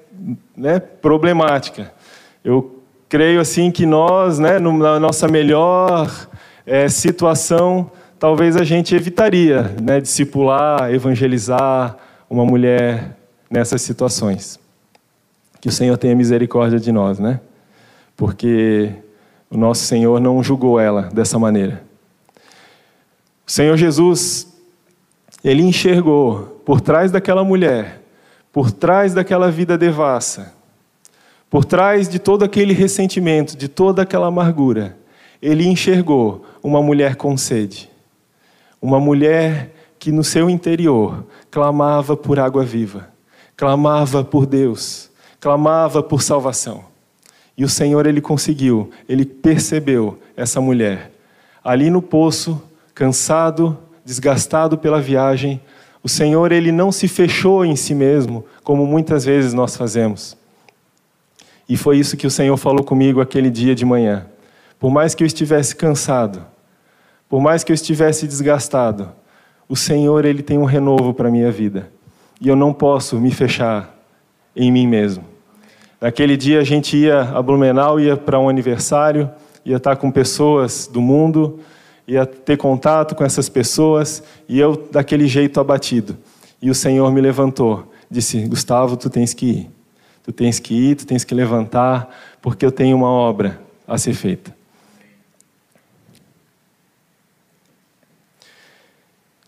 né, 0.57 0.79
problemática. 0.79 1.93
Eu 2.45 2.83
creio 3.09 3.41
assim 3.41 3.71
que 3.71 3.85
nós, 3.85 4.39
né, 4.39 4.59
na 4.59 5.01
nossa 5.01 5.27
melhor 5.29 6.29
é, 6.67 6.89
situação, 6.89 7.91
talvez 8.19 8.57
a 8.57 8.65
gente 8.65 8.95
evitaria, 8.95 9.75
né, 9.83 10.01
discipular, 10.01 10.93
evangelizar 10.93 11.97
uma 12.31 12.45
mulher 12.45 13.17
nessas 13.51 13.83
situações. 13.83 14.59
Que 15.61 15.69
o 15.69 15.73
Senhor 15.73 15.97
tenha 15.97 16.15
misericórdia 16.15 16.79
de 16.79 16.91
nós, 16.91 17.19
né? 17.19 17.41
Porque 18.17 18.93
o 19.51 19.57
nosso 19.57 19.85
Senhor 19.85 20.21
não 20.21 20.43
julgou 20.43 20.81
ela 20.81 21.03
dessa 21.13 21.39
maneira. 21.39 21.83
O 23.47 23.51
Senhor 23.51 23.77
Jesus, 23.77 24.47
ele 25.45 25.63
enxergou 25.63 26.63
por 26.65 26.81
trás 26.81 27.11
daquela 27.11 27.45
mulher, 27.45 28.01
por 28.53 28.71
trás 28.71 29.15
daquela 29.15 29.51
vida 29.51 29.77
devassa, 29.77 30.55
por 31.51 31.65
trás 31.65 32.09
de 32.09 32.19
todo 32.19 32.45
aquele 32.45 32.73
ressentimento, 32.73 33.57
de 33.57 33.69
toda 33.69 34.03
aquela 34.03 34.29
amargura, 34.29 34.97
ele 35.43 35.67
enxergou 35.67 36.47
uma 36.63 36.81
mulher 36.81 37.17
com 37.17 37.37
sede. 37.37 37.91
Uma 38.81 38.99
mulher 39.01 39.75
que 39.99 40.11
no 40.11 40.25
seu 40.25 40.49
interior 40.49 41.27
clamava 41.51 42.17
por 42.17 42.39
água 42.39 42.65
viva 42.65 43.13
clamava 43.63 44.25
por 44.25 44.45
Deus, 44.45 45.09
clamava 45.41 46.03
por 46.03 46.21
salvação. 46.21 46.85
E 47.57 47.65
o 47.65 47.69
Senhor 47.69 48.09
ele 48.09 48.21
conseguiu, 48.21 48.91
ele 49.09 49.25
percebeu 49.25 50.19
essa 50.37 50.61
mulher 50.61 51.13
ali 51.63 51.89
no 51.89 52.03
poço, 52.03 52.61
cansado, 52.93 53.79
desgastado 54.05 54.77
pela 54.77 55.01
viagem. 55.01 55.61
O 56.03 56.09
Senhor 56.09 56.51
ele 56.51 56.73
não 56.73 56.91
se 56.91 57.07
fechou 57.07 57.65
em 57.65 57.77
si 57.77 57.95
mesmo, 57.95 58.45
como 58.65 58.85
muitas 58.85 59.25
vezes 59.25 59.53
nós 59.53 59.77
fazemos. 59.77 60.37
E 61.69 61.77
foi 61.77 61.99
isso 61.99 62.17
que 62.17 62.27
o 62.27 62.31
Senhor 62.33 62.57
falou 62.57 62.83
comigo 62.83 63.21
aquele 63.21 63.49
dia 63.49 63.77
de 63.77 63.85
manhã. 63.85 64.27
Por 64.83 64.91
mais 64.91 65.15
que 65.15 65.23
eu 65.23 65.27
estivesse 65.29 65.77
cansado, 65.77 66.45
por 67.29 67.41
mais 67.41 67.63
que 67.63 67.71
eu 67.71 67.75
estivesse 67.75 68.27
desgastado, 68.27 69.13
o 69.69 69.77
Senhor 69.77 70.25
ele 70.25 70.43
tem 70.43 70.59
um 70.59 70.65
renovo 70.65 71.15
para 71.15 71.29
a 71.29 71.31
minha 71.31 71.53
vida 71.53 71.89
e 72.41 72.49
eu 72.49 72.57
não 72.57 72.73
posso 72.73 73.21
me 73.21 73.31
fechar 73.31 73.97
em 74.57 74.73
mim 74.73 74.89
mesmo. 74.89 75.23
Naquele 76.01 76.37
dia 76.37 76.59
a 76.59 76.65
gente 76.65 76.97
ia 76.97 77.21
a 77.21 77.41
Blumenau, 77.41 78.01
ia 78.01 78.17
para 78.17 78.41
um 78.41 78.49
aniversário, 78.49 79.31
ia 79.65 79.77
estar 79.77 79.95
com 79.95 80.11
pessoas 80.11 80.89
do 80.89 81.01
mundo, 81.01 81.61
ia 82.05 82.27
ter 82.27 82.57
contato 82.57 83.15
com 83.15 83.23
essas 83.23 83.49
pessoas 83.49 84.21
e 84.49 84.59
eu 84.59 84.89
daquele 84.91 85.29
jeito 85.29 85.61
abatido. 85.61 86.19
E 86.61 86.69
o 86.69 86.75
Senhor 86.75 87.13
me 87.13 87.21
levantou, 87.21 87.93
disse: 88.11 88.45
Gustavo, 88.49 88.97
tu 88.97 89.09
tens 89.09 89.33
que 89.33 89.47
ir. 89.47 89.71
Tu 90.25 90.33
tens 90.33 90.59
que 90.59 90.75
ir, 90.75 90.97
tu 90.97 91.07
tens 91.07 91.23
que 91.23 91.37
levantar, 91.37 92.13
porque 92.43 92.67
eu 92.67 92.73
tenho 92.73 92.97
uma 92.97 93.11
obra 93.11 93.61
a 93.87 93.97
ser 93.97 94.15
feita. 94.15 94.61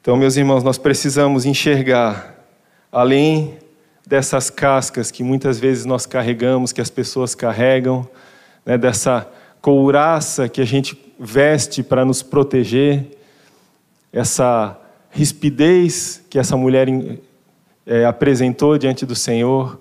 Então, 0.04 0.18
meus 0.18 0.36
irmãos, 0.36 0.62
nós 0.62 0.76
precisamos 0.76 1.46
enxergar 1.46 2.44
além 2.92 3.56
dessas 4.06 4.50
cascas 4.50 5.10
que 5.10 5.24
muitas 5.24 5.58
vezes 5.58 5.86
nós 5.86 6.04
carregamos, 6.04 6.72
que 6.72 6.80
as 6.82 6.90
pessoas 6.90 7.34
carregam, 7.34 8.06
né, 8.66 8.76
dessa 8.76 9.26
couraça 9.62 10.46
que 10.46 10.60
a 10.60 10.64
gente 10.66 11.02
veste 11.18 11.82
para 11.82 12.04
nos 12.04 12.22
proteger, 12.22 13.16
essa 14.12 14.78
rispidez 15.08 16.22
que 16.28 16.38
essa 16.38 16.54
mulher 16.54 16.86
é, 17.86 18.04
apresentou 18.04 18.76
diante 18.76 19.06
do 19.06 19.14
Senhor, 19.14 19.80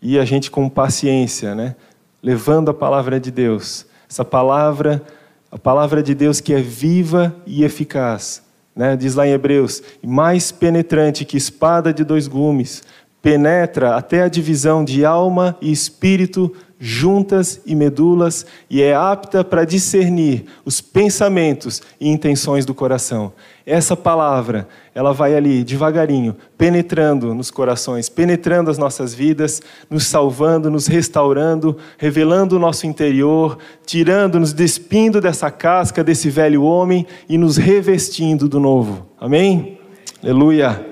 e 0.00 0.16
a 0.16 0.24
gente 0.24 0.48
com 0.48 0.68
paciência, 0.68 1.56
né, 1.56 1.74
levando 2.22 2.70
a 2.70 2.74
palavra 2.74 3.18
de 3.18 3.32
Deus, 3.32 3.84
essa 4.08 4.24
palavra, 4.24 5.02
a 5.50 5.58
palavra 5.58 6.04
de 6.04 6.14
Deus 6.14 6.40
que 6.40 6.54
é 6.54 6.60
viva 6.60 7.34
e 7.44 7.64
eficaz, 7.64 8.45
né? 8.76 8.94
Diz 8.96 9.14
lá 9.14 9.26
em 9.26 9.32
Hebreus: 9.32 9.82
mais 10.04 10.52
penetrante 10.52 11.24
que 11.24 11.36
espada 11.36 11.92
de 11.92 12.04
dois 12.04 12.28
gumes, 12.28 12.82
penetra 13.22 13.96
até 13.96 14.22
a 14.22 14.28
divisão 14.28 14.84
de 14.84 15.04
alma 15.04 15.56
e 15.60 15.72
espírito, 15.72 16.54
juntas 16.78 17.60
e 17.64 17.74
medulas, 17.74 18.44
e 18.68 18.82
é 18.82 18.94
apta 18.94 19.42
para 19.42 19.64
discernir 19.64 20.44
os 20.64 20.80
pensamentos 20.80 21.80
e 22.00 22.08
intenções 22.08 22.66
do 22.66 22.74
coração. 22.74 23.32
Essa 23.64 23.96
palavra, 23.96 24.68
ela 24.94 25.12
vai 25.12 25.34
ali 25.34 25.64
devagarinho, 25.64 26.36
penetrando 26.56 27.34
nos 27.34 27.50
corações, 27.50 28.08
penetrando 28.08 28.70
as 28.70 28.78
nossas 28.78 29.14
vidas, 29.14 29.60
nos 29.90 30.06
salvando, 30.06 30.70
nos 30.70 30.86
restaurando, 30.86 31.76
revelando 31.98 32.56
o 32.56 32.60
nosso 32.60 32.86
interior, 32.86 33.58
tirando, 33.84 34.38
nos 34.38 34.52
despindo 34.52 35.20
dessa 35.20 35.50
casca 35.50 36.04
desse 36.04 36.30
velho 36.30 36.62
homem 36.62 37.06
e 37.28 37.36
nos 37.36 37.56
revestindo 37.56 38.48
do 38.48 38.60
novo. 38.60 39.06
Amém? 39.18 39.80
Aleluia. 40.22 40.86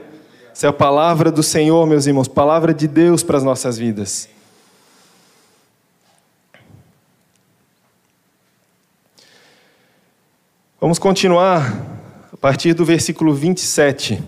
Essa 0.52 0.66
é 0.66 0.70
a 0.70 0.72
palavra 0.72 1.30
do 1.30 1.42
Senhor, 1.42 1.86
meus 1.86 2.06
irmãos, 2.06 2.28
palavra 2.28 2.72
de 2.72 2.88
Deus 2.88 3.22
para 3.22 3.36
as 3.36 3.44
nossas 3.44 3.76
vidas. 3.76 4.33
Vamos 10.84 10.98
continuar 10.98 11.82
a 12.30 12.36
partir 12.36 12.74
do 12.74 12.84
versículo 12.84 13.32
27. 13.32 14.22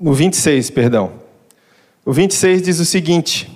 No 0.00 0.12
26, 0.12 0.68
perdão. 0.70 1.12
O 2.04 2.12
26 2.12 2.62
diz 2.62 2.80
o 2.80 2.84
seguinte: 2.84 3.48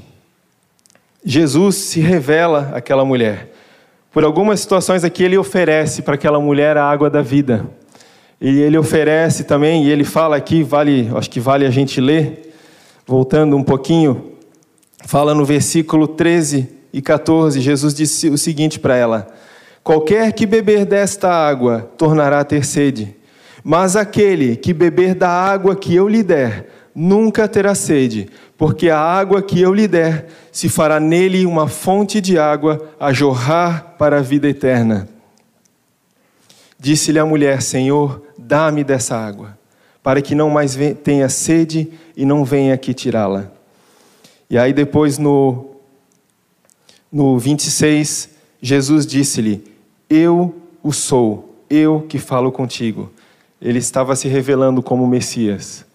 Jesus 1.25 1.75
se 1.75 1.99
revela 1.99 2.71
àquela 2.73 3.05
mulher. 3.05 3.53
Por 4.13 4.23
algumas 4.23 4.61
situações 4.61 5.03
aqui, 5.03 5.25
ele 5.25 5.37
oferece 5.37 6.01
para 6.01 6.15
aquela 6.15 6.39
mulher 6.39 6.77
a 6.77 6.89
água 6.89 7.11
da 7.11 7.21
vida. 7.21 7.67
E 8.41 8.61
ele 8.61 8.79
oferece 8.79 9.43
também, 9.43 9.87
e 9.87 9.91
ele 9.91 10.05
fala 10.05 10.37
aqui, 10.37 10.63
vale, 10.63 11.11
acho 11.17 11.29
que 11.29 11.41
vale 11.41 11.67
a 11.67 11.71
gente 11.71 12.01
ler, 12.01 12.55
voltando 13.05 13.57
um 13.57 13.65
pouquinho, 13.65 14.37
fala 15.05 15.35
no 15.35 15.45
versículo 15.45 16.07
13 16.07 16.74
e 16.95 17.03
14, 17.03 17.61
Jesus 17.61 17.93
disse 17.93 18.29
o 18.29 18.39
seguinte 18.39 18.79
para 18.79 18.95
ela: 18.95 19.27
Qualquer 19.83 20.33
que 20.33 20.47
beber 20.47 20.87
desta 20.87 21.29
água 21.29 21.91
tornará 21.99 22.39
a 22.39 22.45
ter 22.45 22.65
sede, 22.65 23.17
mas 23.65 23.97
aquele 23.97 24.55
que 24.55 24.73
beber 24.73 25.13
da 25.17 25.29
água 25.29 25.75
que 25.75 25.93
eu 25.93 26.09
lhe 26.09 26.23
der, 26.23 26.71
nunca 26.95 27.49
terá 27.49 27.75
sede, 27.75 28.29
porque 28.57 28.91
a 28.91 29.01
água 29.01 29.43
que 29.43 29.61
eu 29.61 29.75
lhe 29.75 29.89
der 29.89 30.29
se 30.53 30.69
fará 30.69 31.01
nele 31.01 31.45
uma 31.45 31.67
fonte 31.67 32.21
de 32.21 32.39
água 32.39 32.89
a 33.01 33.13
jorrar 33.13 33.97
para 33.99 34.19
a 34.19 34.23
vida 34.23 34.49
eterna. 34.49 35.09
Disse-lhe 36.79 37.19
a 37.19 37.27
mulher: 37.27 37.61
Senhor, 37.61 38.23
dá-me 38.39 38.85
dessa 38.85 39.17
água, 39.17 39.59
para 40.01 40.23
que 40.23 40.33
não 40.33 40.49
mais 40.49 40.79
tenha 41.03 41.29
sede 41.29 41.91
e 42.17 42.25
não 42.25 42.45
venha 42.45 42.73
aqui 42.73 42.95
tirá-la. 42.95 43.51
E 44.49 44.57
aí, 44.57 44.73
depois, 44.73 45.19
no, 45.19 45.74
no 47.15 47.39
26, 47.39 48.29
Jesus 48.61 49.07
disse-lhe: 49.07 49.63
Eu 50.11 50.53
o 50.83 50.93
sou, 50.93 51.55
eu 51.71 52.01
que 52.09 52.19
falo 52.19 52.51
contigo. 52.51 53.09
Ele 53.63 53.79
estava 53.79 54.17
se 54.17 54.27
revelando 54.27 54.83
como 54.83 55.07
Messias. 55.07 55.87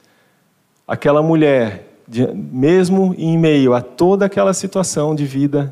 Aquela 0.87 1.21
mulher, 1.21 1.85
mesmo 2.33 3.13
em 3.17 3.37
meio 3.37 3.73
a 3.73 3.81
toda 3.81 4.25
aquela 4.25 4.53
situação 4.53 5.13
de 5.13 5.25
vida, 5.25 5.69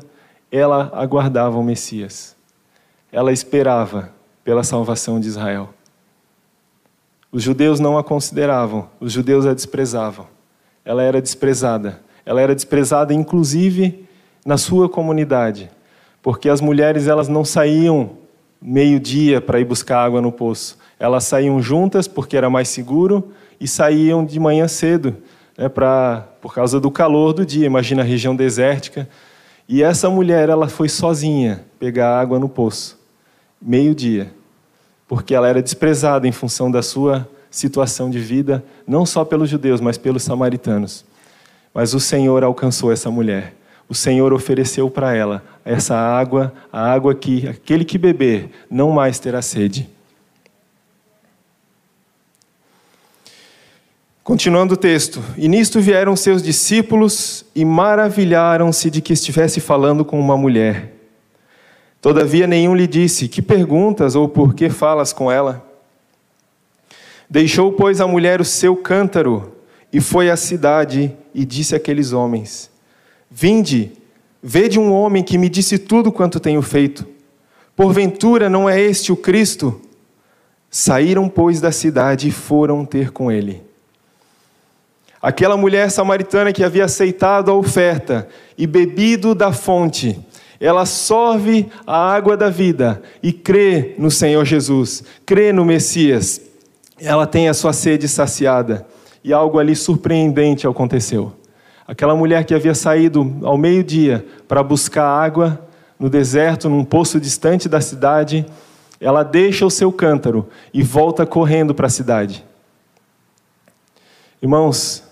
ela 0.52 0.92
aguardava 0.94 1.56
o 1.56 1.64
Messias. 1.64 2.36
Ela 3.10 3.32
esperava 3.32 4.12
pela 4.44 4.62
salvação 4.62 5.18
de 5.18 5.28
Israel. 5.28 5.70
Os 7.32 7.42
judeus 7.42 7.80
não 7.80 7.96
a 7.96 8.04
consideravam, 8.04 8.90
os 9.00 9.12
judeus 9.12 9.46
a 9.46 9.54
desprezavam. 9.54 10.26
Ela 10.84 11.02
era 11.02 11.22
desprezada. 11.22 12.02
Ela 12.24 12.42
era 12.42 12.54
desprezada 12.54 13.14
inclusive 13.14 14.07
na 14.48 14.56
sua 14.56 14.88
comunidade, 14.88 15.70
porque 16.22 16.48
as 16.48 16.58
mulheres 16.58 17.06
elas 17.06 17.28
não 17.28 17.44
saíam 17.44 18.12
meio-dia 18.62 19.42
para 19.42 19.60
ir 19.60 19.64
buscar 19.66 20.02
água 20.02 20.22
no 20.22 20.32
poço. 20.32 20.78
Elas 20.98 21.24
saíam 21.24 21.60
juntas 21.60 22.08
porque 22.08 22.34
era 22.34 22.48
mais 22.48 22.70
seguro 22.70 23.30
e 23.60 23.68
saíam 23.68 24.24
de 24.24 24.40
manhã 24.40 24.66
cedo, 24.66 25.14
né, 25.54 25.68
pra, 25.68 26.26
por 26.40 26.54
causa 26.54 26.80
do 26.80 26.90
calor 26.90 27.34
do 27.34 27.44
dia. 27.44 27.66
Imagina 27.66 28.00
a 28.00 28.04
região 28.06 28.34
desértica. 28.34 29.06
E 29.68 29.82
essa 29.82 30.08
mulher, 30.08 30.48
ela 30.48 30.66
foi 30.66 30.88
sozinha 30.88 31.62
pegar 31.78 32.18
água 32.18 32.38
no 32.38 32.48
poço, 32.48 32.98
meio-dia, 33.60 34.32
porque 35.06 35.34
ela 35.34 35.46
era 35.46 35.60
desprezada 35.60 36.26
em 36.26 36.32
função 36.32 36.70
da 36.70 36.80
sua 36.80 37.28
situação 37.50 38.08
de 38.08 38.18
vida, 38.18 38.64
não 38.86 39.04
só 39.04 39.26
pelos 39.26 39.50
judeus, 39.50 39.78
mas 39.78 39.98
pelos 39.98 40.22
samaritanos. 40.22 41.04
Mas 41.74 41.92
o 41.92 42.00
Senhor 42.00 42.42
alcançou 42.42 42.90
essa 42.90 43.10
mulher. 43.10 43.58
O 43.88 43.94
Senhor 43.94 44.32
ofereceu 44.32 44.90
para 44.90 45.14
ela 45.14 45.42
essa 45.64 45.96
água, 45.96 46.52
a 46.72 46.92
água 46.92 47.14
que 47.14 47.48
aquele 47.48 47.84
que 47.84 47.96
beber 47.96 48.50
não 48.70 48.90
mais 48.90 49.18
terá 49.18 49.40
sede. 49.40 49.88
Continuando 54.22 54.74
o 54.74 54.76
texto: 54.76 55.22
E 55.38 55.48
nisto 55.48 55.80
vieram 55.80 56.14
seus 56.14 56.42
discípulos 56.42 57.46
e 57.54 57.64
maravilharam-se 57.64 58.90
de 58.90 59.00
que 59.00 59.14
estivesse 59.14 59.58
falando 59.58 60.04
com 60.04 60.20
uma 60.20 60.36
mulher. 60.36 60.92
Todavia 62.00 62.46
nenhum 62.46 62.74
lhe 62.74 62.86
disse: 62.86 63.26
Que 63.26 63.40
perguntas 63.40 64.14
ou 64.14 64.28
por 64.28 64.54
que 64.54 64.68
falas 64.68 65.14
com 65.14 65.32
ela? 65.32 65.66
Deixou, 67.28 67.72
pois, 67.72 68.02
a 68.02 68.06
mulher 68.06 68.38
o 68.38 68.44
seu 68.44 68.76
cântaro 68.76 69.52
e 69.90 69.98
foi 69.98 70.30
à 70.30 70.36
cidade 70.36 71.16
e 71.34 71.44
disse 71.44 71.74
àqueles 71.74 72.12
homens: 72.12 72.70
Vinde, 73.30 73.92
vede 74.42 74.78
um 74.78 74.92
homem 74.92 75.22
que 75.22 75.38
me 75.38 75.48
disse 75.48 75.78
tudo 75.78 76.10
quanto 76.10 76.40
tenho 76.40 76.62
feito. 76.62 77.06
Porventura 77.76 78.48
não 78.48 78.68
é 78.68 78.80
este 78.80 79.12
o 79.12 79.16
Cristo? 79.16 79.80
Saíram, 80.70 81.28
pois, 81.28 81.60
da 81.60 81.70
cidade 81.70 82.28
e 82.28 82.32
foram 82.32 82.84
ter 82.84 83.10
com 83.10 83.30
ele. 83.30 83.62
Aquela 85.20 85.56
mulher 85.56 85.90
samaritana 85.90 86.52
que 86.52 86.62
havia 86.62 86.84
aceitado 86.84 87.50
a 87.50 87.54
oferta 87.54 88.28
e 88.56 88.66
bebido 88.66 89.34
da 89.34 89.52
fonte, 89.52 90.18
ela 90.60 90.86
sorve 90.86 91.68
a 91.86 92.12
água 92.12 92.36
da 92.36 92.50
vida 92.50 93.02
e 93.22 93.32
crê 93.32 93.94
no 93.98 94.10
Senhor 94.10 94.44
Jesus, 94.44 95.02
crê 95.26 95.52
no 95.52 95.64
Messias. 95.64 96.40
Ela 97.00 97.26
tem 97.26 97.48
a 97.48 97.54
sua 97.54 97.72
sede 97.72 98.08
saciada 98.08 98.86
e 99.22 99.32
algo 99.32 99.58
ali 99.58 99.74
surpreendente 99.74 100.66
aconteceu. 100.66 101.37
Aquela 101.88 102.14
mulher 102.14 102.44
que 102.44 102.54
havia 102.54 102.74
saído 102.74 103.38
ao 103.42 103.56
meio-dia 103.56 104.26
para 104.46 104.62
buscar 104.62 105.06
água 105.06 105.66
no 105.98 106.10
deserto, 106.10 106.68
num 106.68 106.84
poço 106.84 107.18
distante 107.18 107.66
da 107.66 107.80
cidade, 107.80 108.44
ela 109.00 109.22
deixa 109.22 109.64
o 109.64 109.70
seu 109.70 109.90
cântaro 109.90 110.46
e 110.72 110.82
volta 110.82 111.24
correndo 111.24 111.74
para 111.74 111.86
a 111.86 111.90
cidade. 111.90 112.44
Irmãos, 114.42 115.02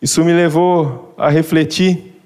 isso 0.00 0.24
me 0.24 0.32
levou 0.32 1.14
a 1.18 1.28
refletir 1.28 2.18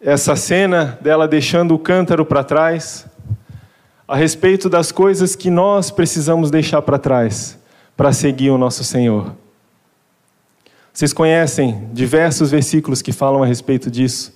essa 0.00 0.34
cena 0.34 0.98
dela 1.02 1.28
deixando 1.28 1.74
o 1.74 1.78
cântaro 1.78 2.24
para 2.24 2.42
trás, 2.42 3.06
a 4.08 4.16
respeito 4.16 4.70
das 4.70 4.90
coisas 4.90 5.36
que 5.36 5.50
nós 5.50 5.90
precisamos 5.90 6.50
deixar 6.50 6.80
para 6.80 6.98
trás 6.98 7.58
para 7.96 8.12
seguir 8.12 8.50
o 8.50 8.58
nosso 8.58 8.84
Senhor. 8.84 9.34
Vocês 10.92 11.12
conhecem 11.12 11.88
diversos 11.92 12.50
versículos 12.50 13.02
que 13.02 13.12
falam 13.12 13.42
a 13.42 13.46
respeito 13.46 13.90
disso. 13.90 14.34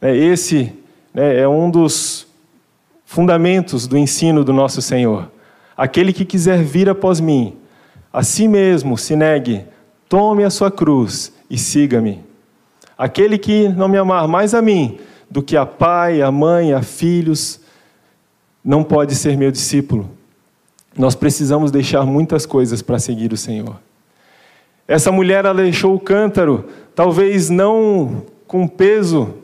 É, 0.00 0.14
esse 0.14 0.72
né, 1.12 1.40
é 1.40 1.48
um 1.48 1.70
dos 1.70 2.26
fundamentos 3.04 3.86
do 3.86 3.96
ensino 3.96 4.44
do 4.44 4.52
nosso 4.52 4.80
Senhor. 4.82 5.30
Aquele 5.76 6.12
que 6.12 6.24
quiser 6.24 6.62
vir 6.62 6.88
após 6.88 7.20
mim, 7.20 7.56
a 8.12 8.22
si 8.22 8.48
mesmo 8.48 8.96
se 8.96 9.16
negue, 9.16 9.64
tome 10.08 10.44
a 10.44 10.50
sua 10.50 10.70
cruz 10.70 11.32
e 11.50 11.58
siga-me. 11.58 12.22
Aquele 12.96 13.38
que 13.38 13.68
não 13.68 13.88
me 13.88 13.98
amar 13.98 14.28
mais 14.28 14.54
a 14.54 14.62
mim 14.62 14.98
do 15.30 15.42
que 15.42 15.56
a 15.56 15.66
pai, 15.66 16.22
a 16.22 16.30
mãe, 16.30 16.72
a 16.72 16.80
filhos, 16.80 17.60
não 18.64 18.84
pode 18.84 19.14
ser 19.14 19.36
meu 19.36 19.50
discípulo. 19.50 20.10
Nós 20.96 21.14
precisamos 21.14 21.70
deixar 21.70 22.04
muitas 22.04 22.46
coisas 22.46 22.80
para 22.80 22.98
seguir 22.98 23.32
o 23.32 23.36
Senhor. 23.36 23.76
Essa 24.86 25.10
mulher 25.10 25.52
deixou 25.54 25.94
o 25.94 26.00
cântaro, 26.00 26.66
talvez 26.94 27.50
não 27.50 28.22
com 28.46 28.68
peso, 28.68 29.34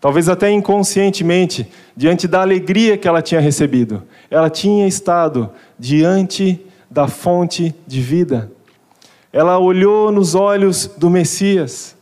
talvez 0.00 0.28
até 0.28 0.50
inconscientemente, 0.50 1.70
diante 1.96 2.28
da 2.28 2.42
alegria 2.42 2.98
que 2.98 3.08
ela 3.08 3.22
tinha 3.22 3.40
recebido. 3.40 4.02
Ela 4.30 4.50
tinha 4.50 4.86
estado 4.86 5.50
diante 5.78 6.60
da 6.90 7.08
fonte 7.08 7.74
de 7.86 8.00
vida. 8.00 8.50
Ela 9.32 9.58
olhou 9.58 10.12
nos 10.12 10.34
olhos 10.34 10.86
do 10.86 11.08
Messias. 11.08 11.96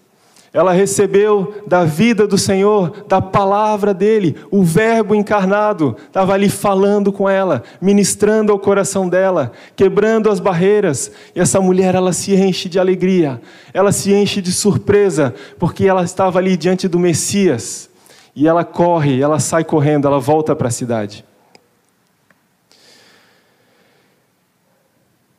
Ela 0.55 0.73
recebeu 0.73 1.63
da 1.67 1.83
vida 1.83 2.27
do 2.27 2.37
Senhor, 2.37 3.07
da 3.09 3.23
palavra 3.23 3.95
dele, 3.95 4.37
o 4.51 4.63
Verbo 4.63 5.15
encarnado, 5.15 5.97
estava 6.07 6.35
ali 6.35 6.51
falando 6.51 7.11
com 7.11 7.27
ela, 7.27 7.63
ministrando 7.81 8.53
ao 8.53 8.59
coração 8.59 9.09
dela, 9.09 9.53
quebrando 9.75 10.31
as 10.31 10.39
barreiras. 10.39 11.11
E 11.35 11.41
essa 11.41 11.59
mulher, 11.59 11.95
ela 11.95 12.13
se 12.13 12.35
enche 12.35 12.69
de 12.69 12.79
alegria, 12.79 13.41
ela 13.73 13.93
se 13.93 14.13
enche 14.13 14.43
de 14.43 14.53
surpresa, 14.53 15.35
porque 15.59 15.87
ela 15.87 16.05
estava 16.05 16.39
ali 16.39 16.55
diante 16.55 16.87
do 16.87 16.99
Messias. 16.99 17.89
E 18.37 18.47
ela 18.47 18.63
corre, 18.63 19.23
ela 19.23 19.39
sai 19.39 19.65
correndo, 19.65 20.07
ela 20.07 20.21
volta 20.21 20.55
para 20.55 20.69
a 20.69 20.71
cidade. 20.71 21.25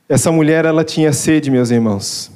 Essa 0.09 0.31
mulher, 0.31 0.65
ela 0.65 0.83
tinha 0.83 1.13
sede, 1.13 1.51
meus 1.51 1.69
irmãos. 1.69 2.32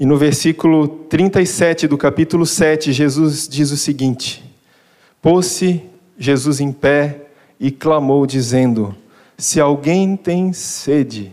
E 0.00 0.06
no 0.06 0.16
versículo 0.16 0.88
37 0.88 1.86
do 1.86 1.98
capítulo 1.98 2.46
7, 2.46 2.92
Jesus 2.92 3.46
diz 3.46 3.70
o 3.70 3.76
seguinte: 3.76 4.42
Pôs-se 5.20 5.82
Jesus 6.18 6.60
em 6.60 6.72
pé 6.72 7.26
e 7.60 7.70
clamou, 7.70 8.26
dizendo: 8.26 8.96
Se 9.36 9.60
alguém 9.60 10.16
tem 10.16 10.52
sede, 10.52 11.32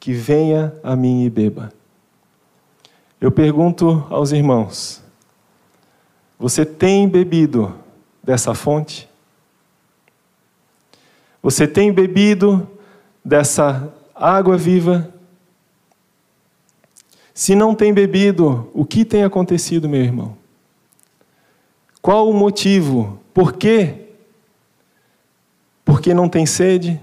que 0.00 0.12
venha 0.12 0.74
a 0.82 0.96
mim 0.96 1.24
e 1.24 1.30
beba. 1.30 1.72
Eu 3.20 3.30
pergunto 3.30 4.04
aos 4.10 4.32
irmãos: 4.32 5.00
Você 6.40 6.66
tem 6.66 7.08
bebido 7.08 7.72
dessa 8.20 8.52
fonte? 8.52 9.08
Você 11.40 11.68
tem 11.68 11.92
bebido 11.92 12.68
dessa 13.24 13.92
água 14.12 14.56
viva? 14.56 15.11
Se 17.42 17.56
não 17.56 17.74
tem 17.74 17.92
bebido, 17.92 18.70
o 18.72 18.84
que 18.84 19.04
tem 19.04 19.24
acontecido, 19.24 19.88
meu 19.88 20.00
irmão? 20.00 20.36
Qual 22.00 22.30
o 22.30 22.32
motivo? 22.32 23.18
Por 23.34 23.54
quê? 23.54 23.96
Porque 25.84 26.14
não 26.14 26.28
tem 26.28 26.46
sede? 26.46 27.00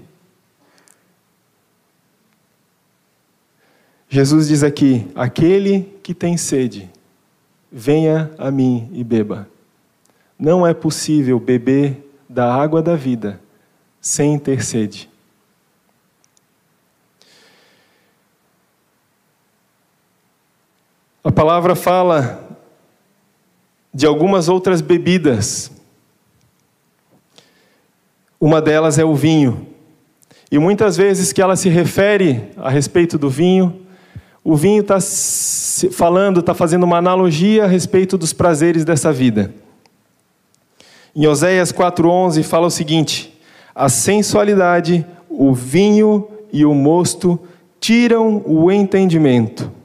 Jesus 4.08 4.48
diz 4.48 4.62
aqui: 4.62 5.06
aquele 5.14 5.82
que 6.02 6.14
tem 6.14 6.38
sede, 6.38 6.88
venha 7.70 8.30
a 8.38 8.50
mim 8.50 8.88
e 8.94 9.04
beba. 9.04 9.46
Não 10.38 10.66
é 10.66 10.72
possível 10.72 11.38
beber 11.38 12.02
da 12.26 12.50
água 12.50 12.80
da 12.80 12.96
vida 12.96 13.38
sem 14.00 14.38
ter 14.38 14.64
sede. 14.64 15.06
A 21.22 21.30
palavra 21.30 21.74
fala 21.74 22.48
de 23.92 24.06
algumas 24.06 24.48
outras 24.48 24.80
bebidas. 24.80 25.70
Uma 28.40 28.62
delas 28.62 28.98
é 28.98 29.04
o 29.04 29.14
vinho. 29.14 29.66
E 30.50 30.58
muitas 30.58 30.96
vezes 30.96 31.30
que 31.30 31.42
ela 31.42 31.56
se 31.56 31.68
refere 31.68 32.50
a 32.56 32.70
respeito 32.70 33.18
do 33.18 33.28
vinho, 33.28 33.82
o 34.42 34.56
vinho 34.56 34.80
está 34.80 34.98
falando, 35.92 36.40
está 36.40 36.54
fazendo 36.54 36.84
uma 36.84 36.96
analogia 36.96 37.64
a 37.64 37.68
respeito 37.68 38.16
dos 38.16 38.32
prazeres 38.32 38.82
dessa 38.82 39.12
vida. 39.12 39.52
Em 41.14 41.26
Oséias 41.26 41.70
4,11 41.70 42.42
fala 42.44 42.66
o 42.66 42.70
seguinte: 42.70 43.38
a 43.74 43.90
sensualidade, 43.90 45.04
o 45.28 45.52
vinho 45.52 46.26
e 46.50 46.64
o 46.64 46.72
mosto 46.72 47.38
tiram 47.78 48.42
o 48.46 48.72
entendimento. 48.72 49.79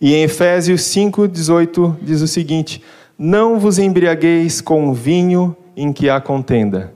E 0.00 0.14
em 0.14 0.22
Efésios 0.22 0.82
5,18 0.82 1.96
diz 2.02 2.20
o 2.20 2.28
seguinte: 2.28 2.82
Não 3.18 3.58
vos 3.58 3.78
embriagueis 3.78 4.60
com 4.60 4.92
vinho 4.92 5.56
em 5.76 5.92
que 5.92 6.08
há 6.08 6.20
contenda 6.20 6.94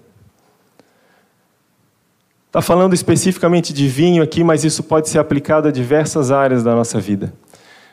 Está 2.48 2.62
falando 2.62 2.94
especificamente 2.94 3.74
de 3.74 3.86
vinho 3.86 4.22
aqui, 4.22 4.42
mas 4.42 4.64
isso 4.64 4.82
pode 4.82 5.10
ser 5.10 5.18
aplicado 5.18 5.68
a 5.68 5.70
diversas 5.70 6.30
áreas 6.30 6.64
da 6.64 6.74
nossa 6.74 6.98
vida. 6.98 7.30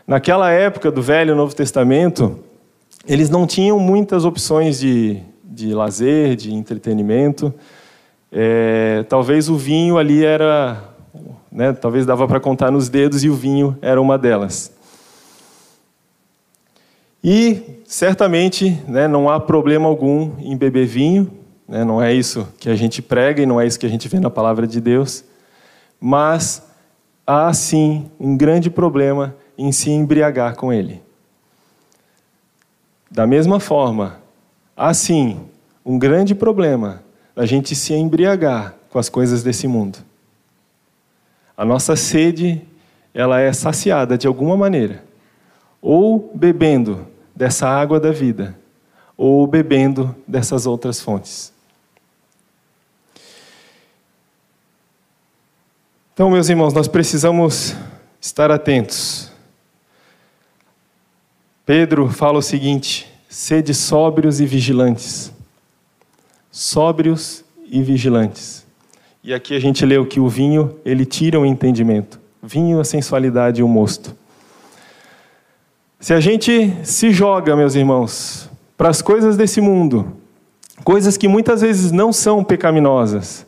Naquela 0.07 0.49
época 0.49 0.89
do 0.89 1.01
Velho 1.01 1.33
e 1.33 1.35
Novo 1.35 1.53
Testamento, 1.53 2.39
eles 3.05 3.29
não 3.29 3.45
tinham 3.45 3.77
muitas 3.77 4.23
opções 4.23 4.79
de, 4.79 5.19
de 5.43 5.73
lazer, 5.73 6.37
de 6.37 6.53
entretenimento. 6.53 7.53
É, 8.31 9.03
talvez 9.09 9.49
o 9.49 9.57
vinho 9.57 9.97
ali 9.97 10.23
era. 10.23 10.81
Né, 11.51 11.73
talvez 11.73 12.05
dava 12.05 12.25
para 12.25 12.39
contar 12.39 12.71
nos 12.71 12.87
dedos 12.87 13.25
e 13.25 13.29
o 13.29 13.35
vinho 13.35 13.77
era 13.81 14.01
uma 14.01 14.17
delas. 14.17 14.71
E 17.27 17.81
certamente 17.87 18.79
né, 18.87 19.07
não 19.07 19.27
há 19.27 19.39
problema 19.39 19.87
algum 19.87 20.37
em 20.37 20.55
beber 20.55 20.85
vinho, 20.85 21.31
né? 21.67 21.83
Não 21.83 21.99
é 21.99 22.13
isso 22.13 22.47
que 22.59 22.69
a 22.69 22.75
gente 22.75 23.01
prega 23.01 23.41
e 23.41 23.47
não 23.47 23.59
é 23.59 23.65
isso 23.65 23.79
que 23.79 23.85
a 23.87 23.89
gente 23.89 24.07
vê 24.07 24.19
na 24.19 24.29
palavra 24.29 24.67
de 24.67 24.79
Deus. 24.79 25.25
Mas 25.99 26.61
há 27.25 27.51
sim 27.51 28.11
um 28.19 28.37
grande 28.37 28.69
problema 28.69 29.35
em 29.57 29.71
se 29.71 29.89
embriagar 29.89 30.55
com 30.55 30.71
ele. 30.71 31.01
Da 33.09 33.25
mesma 33.25 33.59
forma, 33.59 34.19
há 34.77 34.93
sim 34.93 35.39
um 35.83 35.97
grande 35.97 36.35
problema 36.35 37.01
a 37.35 37.47
gente 37.47 37.73
se 37.73 37.91
embriagar 37.95 38.75
com 38.91 38.99
as 38.99 39.09
coisas 39.09 39.41
desse 39.41 39.67
mundo. 39.67 39.97
A 41.57 41.65
nossa 41.65 41.95
sede, 41.95 42.61
ela 43.15 43.39
é 43.39 43.51
saciada 43.51 44.15
de 44.15 44.27
alguma 44.27 44.55
maneira, 44.55 45.03
ou 45.81 46.31
bebendo 46.35 47.14
dessa 47.35 47.67
água 47.67 47.99
da 47.99 48.11
vida, 48.11 48.57
ou 49.17 49.45
bebendo 49.45 50.15
dessas 50.27 50.65
outras 50.65 51.01
fontes. 51.01 51.53
Então, 56.13 56.29
meus 56.29 56.47
irmãos, 56.47 56.73
nós 56.73 56.87
precisamos 56.87 57.75
estar 58.21 58.49
atentos. 58.49 59.29
Pedro 61.65 62.09
fala 62.09 62.37
o 62.37 62.41
seguinte: 62.41 63.11
sede 63.27 63.73
sóbrios 63.73 64.39
e 64.39 64.45
vigilantes. 64.45 65.33
Sóbrios 66.49 67.43
e 67.69 67.81
vigilantes. 67.83 68.65
E 69.21 69.33
aqui 69.33 69.53
a 69.55 69.59
gente 69.59 69.85
leu 69.85 70.05
que 70.05 70.19
o 70.19 70.29
vinho, 70.29 70.79
ele 70.85 71.05
tira 71.05 71.37
o 71.37 71.45
entendimento. 71.45 72.17
Vinho, 72.41 72.79
a 72.79 72.85
sensualidade 72.85 73.59
e 73.59 73.63
o 73.63 73.67
mosto. 73.67 74.15
Se 76.05 76.13
a 76.13 76.19
gente 76.19 76.71
se 76.83 77.09
joga, 77.09 77.55
meus 77.55 77.73
irmãos, 77.73 78.47
para 78.77 78.89
as 78.89 79.01
coisas 79.01 79.35
desse 79.35 79.59
mundo, 79.59 80.15
coisas 80.83 81.17
que 81.17 81.27
muitas 81.27 81.61
vezes 81.61 81.91
não 81.91 82.13
são 82.13 82.43
pecaminosas, 82.43 83.43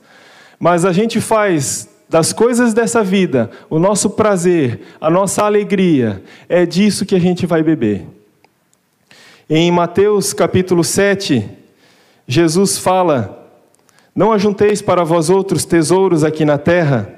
mas 0.60 0.84
a 0.84 0.92
gente 0.92 1.22
faz 1.22 1.88
das 2.10 2.34
coisas 2.34 2.74
dessa 2.74 3.04
vida, 3.04 3.52
o 3.70 3.78
nosso 3.78 4.10
prazer, 4.10 4.82
a 5.00 5.08
nossa 5.08 5.44
alegria, 5.44 6.24
é 6.50 6.66
disso 6.66 7.06
que 7.06 7.14
a 7.14 7.20
gente 7.20 7.46
vai 7.46 7.62
beber. 7.62 8.08
Em 9.48 9.70
Mateus 9.70 10.34
capítulo 10.34 10.84
7, 10.84 11.48
Jesus 12.28 12.80
fala: 12.80 13.52
Não 14.16 14.32
ajunteis 14.32 14.82
para 14.82 15.04
vós 15.04 15.30
outros 15.30 15.64
tesouros 15.64 16.24
aqui 16.24 16.44
na 16.44 16.58
terra. 16.58 17.17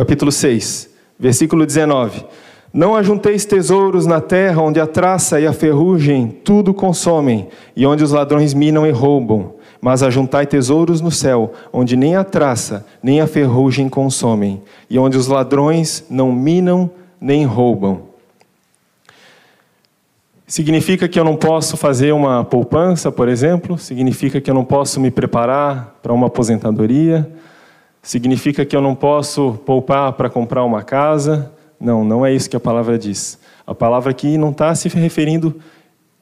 Capítulo 0.00 0.32
6, 0.32 0.88
versículo 1.18 1.66
19. 1.66 2.24
Não 2.72 2.96
ajunteis 2.96 3.44
tesouros 3.44 4.06
na 4.06 4.18
terra, 4.18 4.62
onde 4.62 4.80
a 4.80 4.86
traça 4.86 5.38
e 5.38 5.46
a 5.46 5.52
ferrugem 5.52 6.28
tudo 6.42 6.72
consomem, 6.72 7.48
e 7.76 7.84
onde 7.84 8.02
os 8.02 8.10
ladrões 8.10 8.54
minam 8.54 8.86
e 8.86 8.90
roubam. 8.90 9.56
Mas 9.78 10.02
ajuntai 10.02 10.46
tesouros 10.46 11.02
no 11.02 11.10
céu, 11.10 11.52
onde 11.70 11.98
nem 11.98 12.16
a 12.16 12.24
traça 12.24 12.86
nem 13.02 13.20
a 13.20 13.26
ferrugem 13.26 13.90
consomem, 13.90 14.62
e 14.88 14.98
onde 14.98 15.18
os 15.18 15.26
ladrões 15.26 16.02
não 16.08 16.32
minam 16.32 16.90
nem 17.20 17.44
roubam. 17.44 18.04
Significa 20.46 21.10
que 21.10 21.20
eu 21.20 21.24
não 21.24 21.36
posso 21.36 21.76
fazer 21.76 22.12
uma 22.12 22.42
poupança, 22.42 23.12
por 23.12 23.28
exemplo? 23.28 23.76
Significa 23.76 24.40
que 24.40 24.50
eu 24.50 24.54
não 24.54 24.64
posso 24.64 24.98
me 24.98 25.10
preparar 25.10 25.98
para 26.02 26.14
uma 26.14 26.28
aposentadoria? 26.28 27.30
Significa 28.02 28.64
que 28.64 28.74
eu 28.74 28.80
não 28.80 28.94
posso 28.94 29.60
poupar 29.66 30.12
para 30.14 30.30
comprar 30.30 30.64
uma 30.64 30.82
casa? 30.82 31.52
Não, 31.78 32.04
não 32.04 32.24
é 32.24 32.32
isso 32.32 32.48
que 32.48 32.56
a 32.56 32.60
palavra 32.60 32.98
diz. 32.98 33.38
A 33.66 33.74
palavra 33.74 34.10
aqui 34.10 34.38
não 34.38 34.50
está 34.50 34.74
se 34.74 34.88
referindo 34.88 35.54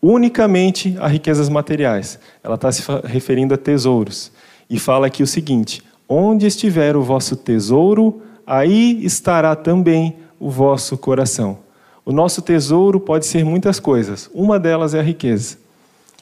unicamente 0.02 0.96
a 1.00 1.06
riquezas 1.06 1.48
materiais. 1.48 2.18
Ela 2.42 2.56
está 2.56 2.70
se 2.70 2.82
referindo 3.04 3.54
a 3.54 3.56
tesouros. 3.56 4.32
E 4.68 4.78
fala 4.78 5.06
aqui 5.06 5.22
o 5.22 5.26
seguinte: 5.26 5.82
onde 6.08 6.46
estiver 6.46 6.96
o 6.96 7.02
vosso 7.02 7.36
tesouro, 7.36 8.22
aí 8.46 9.04
estará 9.04 9.54
também 9.54 10.16
o 10.38 10.50
vosso 10.50 10.96
coração. 10.96 11.58
O 12.04 12.12
nosso 12.12 12.40
tesouro 12.40 12.98
pode 12.98 13.26
ser 13.26 13.44
muitas 13.44 13.78
coisas. 13.78 14.30
Uma 14.32 14.58
delas 14.58 14.94
é 14.94 15.00
a 15.00 15.02
riqueza. 15.02 15.58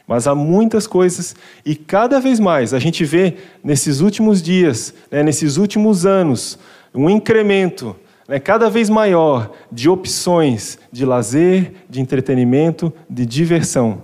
Mas 0.06 0.26
há 0.28 0.34
muitas 0.34 0.86
coisas, 0.86 1.34
e 1.64 1.74
cada 1.74 2.20
vez 2.20 2.38
mais 2.38 2.72
a 2.72 2.78
gente 2.78 3.04
vê 3.04 3.34
nesses 3.62 4.00
últimos 4.00 4.40
dias, 4.40 4.94
né, 5.10 5.22
nesses 5.22 5.56
últimos 5.56 6.06
anos, 6.06 6.58
um 6.94 7.10
incremento 7.10 7.96
né, 8.28 8.38
cada 8.38 8.70
vez 8.70 8.88
maior 8.88 9.50
de 9.70 9.88
opções 9.88 10.78
de 10.92 11.04
lazer, 11.04 11.72
de 11.90 12.00
entretenimento, 12.00 12.92
de 13.10 13.26
diversão. 13.26 14.02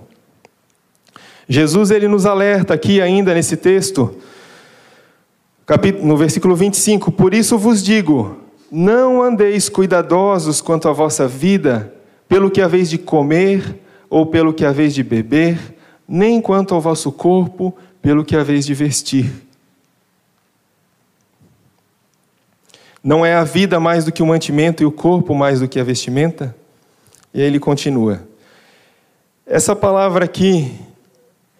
Jesus 1.47 1.91
ele 1.91 2.07
nos 2.07 2.25
alerta 2.25 2.73
aqui 2.73 3.01
ainda 3.01 3.33
nesse 3.33 3.57
texto, 3.57 4.15
no 6.01 6.17
versículo 6.17 6.55
25: 6.55 7.11
Por 7.11 7.33
isso 7.33 7.57
vos 7.57 7.83
digo, 7.83 8.37
não 8.71 9.21
andeis 9.21 9.69
cuidadosos 9.69 10.61
quanto 10.61 10.87
à 10.87 10.93
vossa 10.93 11.27
vida, 11.27 11.93
pelo 12.27 12.49
que 12.49 12.61
haveis 12.61 12.89
de 12.89 12.97
comer 12.97 13.79
ou 14.09 14.25
pelo 14.25 14.53
que 14.53 14.65
haveis 14.65 14.93
de 14.93 15.03
beber, 15.03 15.72
nem 16.15 16.39
quanto 16.39 16.75
ao 16.75 16.79
vosso 16.79 17.11
corpo, 17.11 17.75
pelo 17.99 18.23
que 18.23 18.35
haveis 18.35 18.67
de 18.67 18.75
vestir. 18.75 19.33
Não 23.03 23.25
é 23.25 23.33
a 23.33 23.43
vida 23.43 23.79
mais 23.79 24.05
do 24.05 24.11
que 24.11 24.21
o 24.21 24.27
mantimento 24.27 24.83
e 24.83 24.85
o 24.85 24.91
corpo 24.91 25.33
mais 25.33 25.59
do 25.59 25.67
que 25.67 25.79
a 25.79 25.83
vestimenta? 25.83 26.55
E 27.33 27.41
aí 27.41 27.47
ele 27.47 27.59
continua. 27.59 28.21
Essa 29.43 29.75
palavra 29.75 30.25
aqui, 30.25 30.79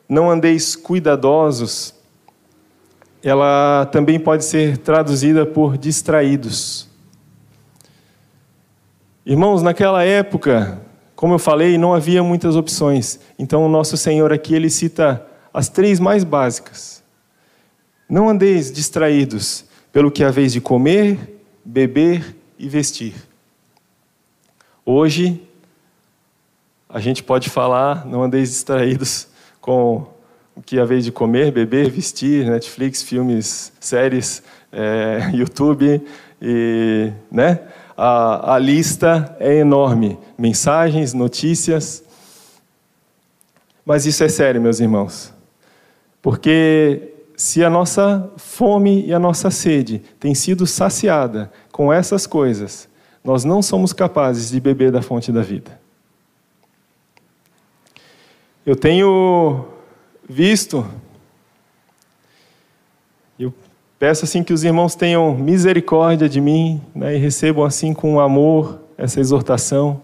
não 0.07 0.29
andeis 0.29 0.75
cuidadosos, 0.75 1.91
ela 3.23 3.87
também 3.91 4.19
pode 4.19 4.45
ser 4.45 4.77
traduzida 4.77 5.47
por 5.47 5.79
distraídos. 5.79 6.87
Irmãos, 9.25 9.63
naquela 9.63 10.03
época, 10.03 10.79
como 11.23 11.35
eu 11.35 11.39
falei, 11.39 11.77
não 11.77 11.93
havia 11.93 12.21
muitas 12.21 12.57
opções. 12.57 13.17
Então, 13.39 13.65
o 13.65 13.69
nosso 13.69 13.95
Senhor 13.95 14.33
aqui, 14.33 14.53
ele 14.53 14.69
cita 14.69 15.25
as 15.53 15.69
três 15.69 15.97
mais 15.97 16.25
básicas. 16.25 17.01
Não 18.09 18.27
andeis 18.27 18.69
distraídos 18.69 19.63
pelo 19.93 20.11
que 20.11 20.21
haveis 20.21 20.51
de 20.51 20.59
comer, 20.59 21.41
beber 21.63 22.35
e 22.59 22.67
vestir. 22.67 23.13
Hoje, 24.85 25.41
a 26.89 26.99
gente 26.99 27.23
pode 27.23 27.49
falar, 27.49 28.05
não 28.05 28.21
andeis 28.21 28.49
distraídos 28.49 29.29
com 29.61 30.05
o 30.53 30.61
que 30.61 30.77
haveis 30.77 31.05
de 31.05 31.11
comer, 31.13 31.53
beber, 31.53 31.89
vestir, 31.89 32.45
Netflix, 32.49 33.01
filmes, 33.01 33.71
séries, 33.79 34.43
é, 34.73 35.31
YouTube, 35.33 36.05
e, 36.41 37.13
né? 37.31 37.61
A, 37.95 38.55
a 38.55 38.59
lista 38.59 39.35
é 39.39 39.55
enorme, 39.55 40.17
mensagens, 40.37 41.13
notícias. 41.13 42.03
Mas 43.85 44.05
isso 44.05 44.23
é 44.23 44.29
sério, 44.29 44.61
meus 44.61 44.79
irmãos, 44.79 45.33
porque 46.21 47.13
se 47.35 47.63
a 47.63 47.69
nossa 47.69 48.31
fome 48.37 49.05
e 49.05 49.13
a 49.13 49.19
nossa 49.19 49.51
sede 49.51 50.01
tem 50.19 50.33
sido 50.33 50.65
saciada 50.65 51.51
com 51.71 51.91
essas 51.91 52.25
coisas, 52.25 52.87
nós 53.23 53.43
não 53.43 53.61
somos 53.61 53.93
capazes 53.93 54.49
de 54.49 54.59
beber 54.59 54.91
da 54.91 55.01
fonte 55.01 55.31
da 55.31 55.41
vida. 55.41 55.79
Eu 58.65 58.75
tenho 58.75 59.65
visto, 60.27 60.85
peço 64.03 64.25
assim 64.25 64.43
que 64.43 64.51
os 64.51 64.65
irmãos 64.65 64.95
tenham 64.95 65.33
misericórdia 65.33 66.27
de 66.27 66.41
mim 66.41 66.81
né, 66.93 67.15
e 67.15 67.17
recebam 67.17 67.63
assim 67.63 67.93
com 67.93 68.19
amor 68.19 68.81
essa 68.97 69.17
exortação. 69.21 70.01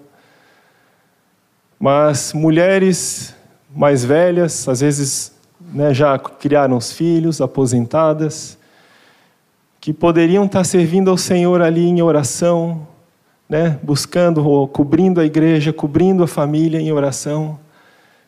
Mas 1.77 2.31
mulheres 2.31 3.35
mais 3.75 4.05
velhas, 4.05 4.69
às 4.69 4.79
vezes 4.79 5.33
né, 5.59 5.93
já 5.93 6.17
criaram 6.17 6.77
os 6.77 6.93
filhos, 6.93 7.41
aposentadas, 7.41 8.57
que 9.81 9.91
poderiam 9.91 10.45
estar 10.45 10.63
servindo 10.63 11.11
ao 11.11 11.17
Senhor 11.17 11.61
ali 11.61 11.85
em 11.85 12.01
oração, 12.01 12.87
né, 13.49 13.77
buscando 13.83 14.47
ou 14.47 14.65
cobrindo 14.65 15.19
a 15.19 15.25
igreja, 15.25 15.73
cobrindo 15.73 16.23
a 16.23 16.27
família 16.27 16.79
em 16.79 16.89
oração, 16.93 17.59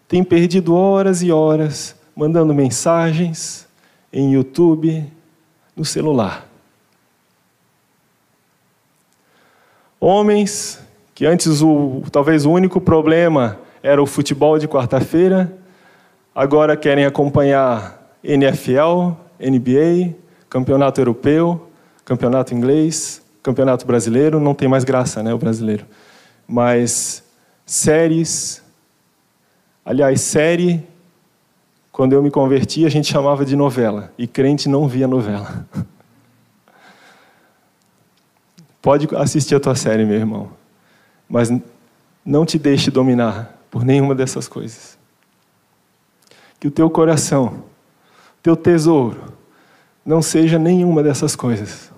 têm 0.05 0.21
perdido 0.21 0.75
horas 0.75 1.23
e 1.23 1.31
horas 1.31 1.95
mandando 2.13 2.53
mensagens 2.53 3.65
em 4.11 4.33
YouTube, 4.33 5.09
no 5.81 5.85
celular. 5.85 6.47
Homens 9.99 10.79
que 11.15 11.25
antes 11.25 11.61
o, 11.61 12.03
talvez 12.11 12.45
o 12.45 12.51
único 12.51 12.79
problema 12.79 13.57
era 13.81 14.01
o 14.01 14.05
futebol 14.05 14.59
de 14.59 14.67
quarta-feira, 14.67 15.51
agora 16.35 16.77
querem 16.77 17.03
acompanhar 17.03 18.15
NFL, 18.23 19.13
NBA, 19.39 20.15
campeonato 20.47 21.01
europeu, 21.01 21.67
campeonato 22.05 22.53
inglês, 22.53 23.23
campeonato 23.41 23.85
brasileiro, 23.85 24.39
não 24.39 24.53
tem 24.53 24.67
mais 24.67 24.83
graça, 24.83 25.23
né, 25.23 25.33
o 25.33 25.37
brasileiro. 25.39 25.85
Mas 26.47 27.23
séries, 27.65 28.63
aliás, 29.83 30.21
série, 30.21 30.87
quando 31.91 32.13
eu 32.13 32.23
me 32.23 32.31
converti, 32.31 32.85
a 32.85 32.89
gente 32.89 33.11
chamava 33.11 33.43
de 33.45 33.55
novela, 33.55 34.13
e 34.17 34.27
crente 34.27 34.69
não 34.69 34.87
via 34.87 35.07
novela. 35.07 35.67
Pode 38.81 39.07
assistir 39.15 39.55
a 39.55 39.59
tua 39.59 39.75
série, 39.75 40.05
meu 40.05 40.17
irmão, 40.17 40.49
mas 41.29 41.51
não 42.25 42.45
te 42.45 42.57
deixe 42.57 42.89
dominar 42.89 43.57
por 43.69 43.83
nenhuma 43.83 44.15
dessas 44.15 44.47
coisas 44.47 44.99
que 46.61 46.67
o 46.67 46.71
teu 46.71 46.91
coração, 46.91 47.63
teu 48.43 48.55
tesouro, 48.55 49.33
não 50.05 50.21
seja 50.21 50.59
nenhuma 50.59 51.01
dessas 51.01 51.35
coisas. 51.35 51.91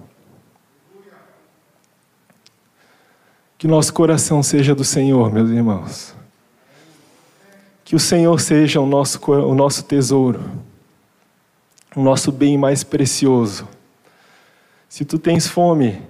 Que 3.57 3.67
nosso 3.67 3.93
coração 3.93 4.41
seja 4.41 4.73
do 4.73 4.85
Senhor, 4.85 5.33
meus 5.33 5.49
irmãos. 5.49 6.15
Que 7.83 7.95
o 7.95 7.99
Senhor 7.99 8.39
seja 8.39 8.79
o 8.79 8.85
nosso, 8.85 9.19
o 9.31 9.53
nosso 9.53 9.83
tesouro, 9.83 10.43
o 11.95 12.01
nosso 12.01 12.31
bem 12.31 12.57
mais 12.57 12.83
precioso. 12.83 13.67
Se 14.87 15.03
tu 15.03 15.19
tens 15.19 15.47
fome, 15.47 16.01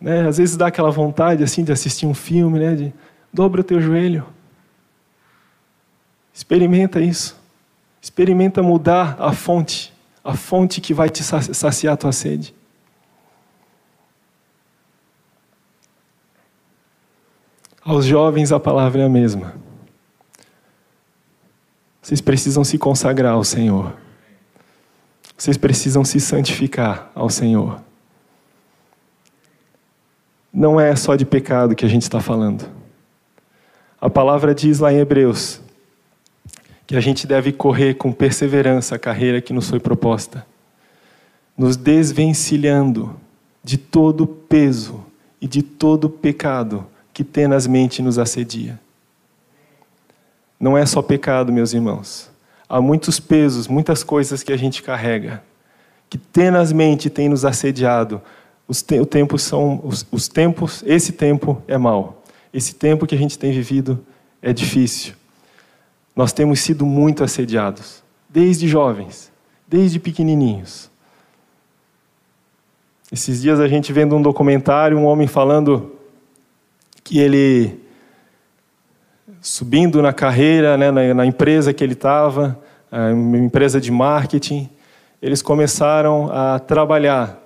né, 0.00 0.26
às 0.28 0.38
vezes 0.38 0.56
dá 0.56 0.66
aquela 0.68 0.90
vontade 0.90 1.42
assim 1.42 1.64
de 1.64 1.72
assistir 1.72 2.06
um 2.06 2.14
filme, 2.14 2.58
né, 2.58 2.74
de 2.74 2.94
dobra 3.32 3.64
teu 3.64 3.80
joelho. 3.80 4.26
Experimenta 6.32 7.00
isso. 7.00 7.36
Experimenta 8.00 8.62
mudar 8.62 9.16
a 9.18 9.32
fonte, 9.32 9.92
a 10.22 10.34
fonte 10.34 10.80
que 10.80 10.94
vai 10.94 11.08
te 11.08 11.24
saciar 11.24 11.94
a 11.94 11.96
tua 11.96 12.12
sede. 12.12 12.54
Aos 17.82 18.04
jovens 18.04 18.52
a 18.52 18.60
palavra 18.60 19.02
é 19.02 19.06
a 19.06 19.08
mesma. 19.08 19.54
Vocês 22.06 22.20
precisam 22.20 22.62
se 22.62 22.78
consagrar 22.78 23.32
ao 23.32 23.42
Senhor. 23.42 23.92
Vocês 25.36 25.56
precisam 25.56 26.04
se 26.04 26.20
santificar 26.20 27.10
ao 27.12 27.28
Senhor. 27.28 27.82
Não 30.52 30.78
é 30.78 30.94
só 30.94 31.16
de 31.16 31.26
pecado 31.26 31.74
que 31.74 31.84
a 31.84 31.88
gente 31.88 32.02
está 32.02 32.20
falando. 32.20 32.64
A 34.00 34.08
palavra 34.08 34.54
diz 34.54 34.78
lá 34.78 34.92
em 34.92 34.98
Hebreus 34.98 35.60
que 36.86 36.94
a 36.94 37.00
gente 37.00 37.26
deve 37.26 37.50
correr 37.52 37.94
com 37.94 38.12
perseverança 38.12 38.94
a 38.94 39.00
carreira 39.00 39.40
que 39.40 39.52
nos 39.52 39.68
foi 39.68 39.80
proposta, 39.80 40.46
nos 41.58 41.76
desvencilhando 41.76 43.18
de 43.64 43.76
todo 43.76 44.28
peso 44.28 45.04
e 45.40 45.48
de 45.48 45.60
todo 45.60 46.08
pecado 46.08 46.86
que 47.12 47.24
tenazmente 47.24 48.00
nos 48.00 48.16
assedia. 48.16 48.78
Não 50.58 50.76
é 50.76 50.86
só 50.86 51.02
pecado, 51.02 51.52
meus 51.52 51.72
irmãos. 51.72 52.30
Há 52.68 52.80
muitos 52.80 53.20
pesos, 53.20 53.68
muitas 53.68 54.02
coisas 54.02 54.42
que 54.42 54.52
a 54.52 54.56
gente 54.56 54.82
carrega, 54.82 55.42
que 56.10 56.18
tenazmente 56.18 57.08
tem 57.08 57.28
nos 57.28 57.44
assediado. 57.44 58.20
Os, 58.66 58.82
te 58.82 59.04
tempos 59.06 59.42
são, 59.42 59.80
os, 59.84 60.04
os 60.10 60.28
tempos, 60.28 60.82
esse 60.86 61.12
tempo 61.12 61.62
é 61.68 61.78
mau. 61.78 62.24
Esse 62.52 62.74
tempo 62.74 63.06
que 63.06 63.14
a 63.14 63.18
gente 63.18 63.38
tem 63.38 63.52
vivido 63.52 64.04
é 64.42 64.52
difícil. 64.52 65.14
Nós 66.14 66.32
temos 66.32 66.60
sido 66.60 66.86
muito 66.86 67.22
assediados, 67.22 68.02
desde 68.28 68.66
jovens, 68.66 69.30
desde 69.68 70.00
pequenininhos. 70.00 70.90
Esses 73.12 73.42
dias 73.42 73.60
a 73.60 73.68
gente 73.68 73.92
vendo 73.92 74.16
um 74.16 74.22
documentário, 74.22 74.98
um 74.98 75.04
homem 75.04 75.28
falando 75.28 75.92
que 77.04 77.18
ele 77.20 77.78
subindo 79.46 80.02
na 80.02 80.12
carreira, 80.12 80.76
né, 80.76 80.90
na, 80.90 81.14
na 81.14 81.24
empresa 81.24 81.72
que 81.72 81.84
ele 81.84 81.92
estava, 81.92 82.58
uma 82.90 83.38
empresa 83.38 83.80
de 83.80 83.92
marketing, 83.92 84.68
eles 85.22 85.40
começaram 85.40 86.28
a 86.32 86.58
trabalhar 86.58 87.40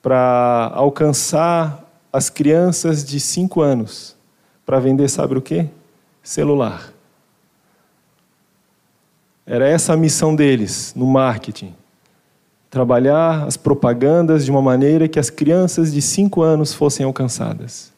para 0.00 0.72
alcançar 0.74 1.84
as 2.10 2.30
crianças 2.30 3.04
de 3.04 3.20
5 3.20 3.60
anos 3.60 4.16
para 4.64 4.80
vender, 4.80 5.06
sabe 5.10 5.36
o 5.36 5.42
quê? 5.42 5.66
Celular. 6.22 6.94
Era 9.46 9.68
essa 9.68 9.92
a 9.92 9.96
missão 9.98 10.34
deles 10.34 10.94
no 10.96 11.06
marketing. 11.06 11.74
Trabalhar 12.70 13.44
as 13.46 13.56
propagandas 13.56 14.46
de 14.46 14.50
uma 14.50 14.62
maneira 14.62 15.06
que 15.06 15.18
as 15.18 15.28
crianças 15.28 15.92
de 15.92 16.00
5 16.00 16.40
anos 16.40 16.72
fossem 16.72 17.04
alcançadas. 17.04 17.97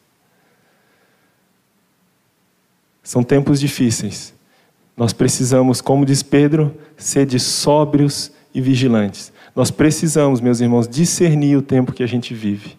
São 3.10 3.24
tempos 3.24 3.58
difíceis. 3.58 4.32
Nós 4.96 5.12
precisamos, 5.12 5.80
como 5.80 6.06
diz 6.06 6.22
Pedro, 6.22 6.72
ser 6.96 7.26
de 7.26 7.40
sóbrios 7.40 8.30
e 8.54 8.60
vigilantes. 8.60 9.32
Nós 9.52 9.68
precisamos, 9.68 10.40
meus 10.40 10.60
irmãos, 10.60 10.86
discernir 10.86 11.56
o 11.56 11.62
tempo 11.62 11.92
que 11.92 12.04
a 12.04 12.06
gente 12.06 12.32
vive. 12.34 12.76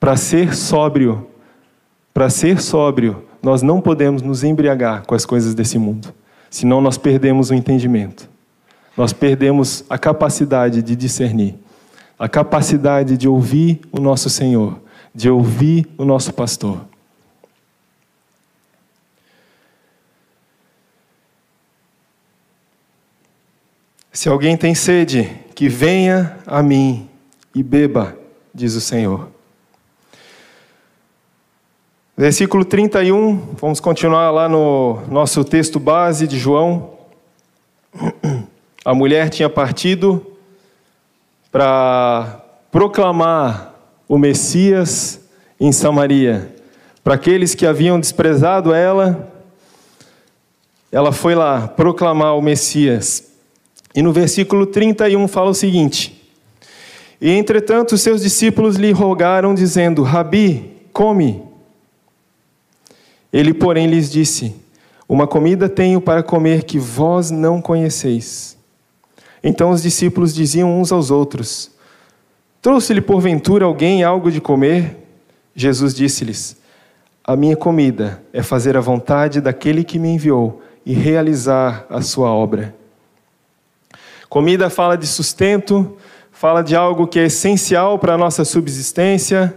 Para 0.00 0.16
ser 0.16 0.54
sóbrio, 0.54 1.26
para 2.14 2.30
ser 2.30 2.62
sóbrio, 2.62 3.26
nós 3.42 3.60
não 3.60 3.78
podemos 3.78 4.22
nos 4.22 4.42
embriagar 4.42 5.04
com 5.04 5.14
as 5.14 5.26
coisas 5.26 5.54
desse 5.54 5.76
mundo 5.76 6.14
senão 6.48 6.80
nós 6.80 6.96
perdemos 6.96 7.50
o 7.50 7.54
entendimento. 7.54 8.26
Nós 8.96 9.12
perdemos 9.12 9.84
a 9.90 9.98
capacidade 9.98 10.80
de 10.80 10.96
discernir, 10.96 11.56
a 12.18 12.26
capacidade 12.26 13.18
de 13.18 13.28
ouvir 13.28 13.82
o 13.92 14.00
nosso 14.00 14.30
Senhor, 14.30 14.80
de 15.14 15.28
ouvir 15.28 15.86
o 15.98 16.06
nosso 16.06 16.32
pastor. 16.32 16.93
Se 24.14 24.28
alguém 24.28 24.56
tem 24.56 24.76
sede, 24.76 25.28
que 25.56 25.68
venha 25.68 26.38
a 26.46 26.62
mim 26.62 27.10
e 27.52 27.64
beba, 27.64 28.16
diz 28.54 28.76
o 28.76 28.80
Senhor. 28.80 29.28
Versículo 32.16 32.64
31, 32.64 33.56
vamos 33.60 33.80
continuar 33.80 34.30
lá 34.30 34.48
no 34.48 35.02
nosso 35.08 35.42
texto 35.42 35.80
base 35.80 36.28
de 36.28 36.38
João. 36.38 36.92
A 38.84 38.94
mulher 38.94 39.30
tinha 39.30 39.50
partido 39.50 40.24
para 41.50 42.40
proclamar 42.70 43.74
o 44.08 44.16
Messias 44.16 45.22
em 45.58 45.72
Samaria. 45.72 46.54
Para 47.02 47.14
aqueles 47.14 47.52
que 47.52 47.66
haviam 47.66 47.98
desprezado 47.98 48.72
ela, 48.72 49.28
ela 50.92 51.10
foi 51.10 51.34
lá 51.34 51.66
proclamar 51.66 52.38
o 52.38 52.40
Messias. 52.40 53.33
E 53.94 54.02
no 54.02 54.12
versículo 54.12 54.66
31 54.66 55.28
fala 55.28 55.50
o 55.50 55.54
seguinte: 55.54 56.20
E 57.20 57.30
entretanto 57.30 57.96
seus 57.96 58.22
discípulos 58.22 58.76
lhe 58.76 58.90
rogaram, 58.90 59.54
dizendo: 59.54 60.02
Rabi, 60.02 60.72
come. 60.92 61.42
Ele, 63.32 63.54
porém, 63.54 63.86
lhes 63.86 64.10
disse: 64.10 64.54
Uma 65.08 65.26
comida 65.26 65.68
tenho 65.68 66.00
para 66.00 66.22
comer 66.22 66.64
que 66.64 66.78
vós 66.78 67.30
não 67.30 67.62
conheceis. 67.62 68.56
Então 69.42 69.70
os 69.70 69.82
discípulos 69.82 70.34
diziam 70.34 70.80
uns 70.80 70.90
aos 70.90 71.10
outros: 71.10 71.70
Trouxe-lhe 72.60 73.00
porventura 73.00 73.64
alguém 73.64 74.02
algo 74.02 74.30
de 74.30 74.40
comer? 74.40 74.96
Jesus 75.54 75.94
disse-lhes: 75.94 76.56
A 77.22 77.36
minha 77.36 77.56
comida 77.56 78.20
é 78.32 78.42
fazer 78.42 78.76
a 78.76 78.80
vontade 78.80 79.40
daquele 79.40 79.84
que 79.84 80.00
me 80.00 80.08
enviou 80.08 80.62
e 80.84 80.92
realizar 80.94 81.86
a 81.88 82.02
sua 82.02 82.30
obra. 82.30 82.74
Comida 84.34 84.68
fala 84.68 84.98
de 84.98 85.06
sustento, 85.06 85.96
fala 86.32 86.60
de 86.60 86.74
algo 86.74 87.06
que 87.06 87.20
é 87.20 87.26
essencial 87.26 88.00
para 88.00 88.14
a 88.14 88.18
nossa 88.18 88.44
subsistência 88.44 89.56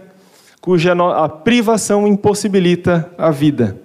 cuja 0.60 0.92
a 0.92 1.28
privação 1.28 2.06
impossibilita 2.06 3.10
a 3.18 3.32
vida. 3.32 3.76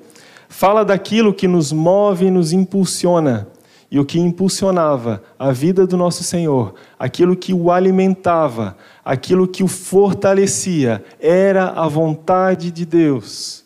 Fala 0.47 0.85
daquilo 0.85 1.33
que 1.33 1.47
nos 1.47 1.71
move 1.71 2.27
e 2.27 2.29
nos 2.29 2.53
impulsiona. 2.53 3.47
E 3.89 3.99
o 3.99 4.05
que 4.05 4.19
impulsionava 4.19 5.23
a 5.39 5.51
vida 5.51 5.87
do 5.87 5.97
nosso 5.97 6.23
Senhor, 6.23 6.75
aquilo 6.99 7.35
que 7.35 7.55
o 7.55 7.71
alimentava, 7.71 8.77
aquilo 9.03 9.47
que 9.47 9.63
o 9.63 9.67
fortalecia, 9.67 11.03
era 11.19 11.69
a 11.69 11.87
vontade 11.87 12.69
de 12.69 12.85
Deus. 12.85 13.65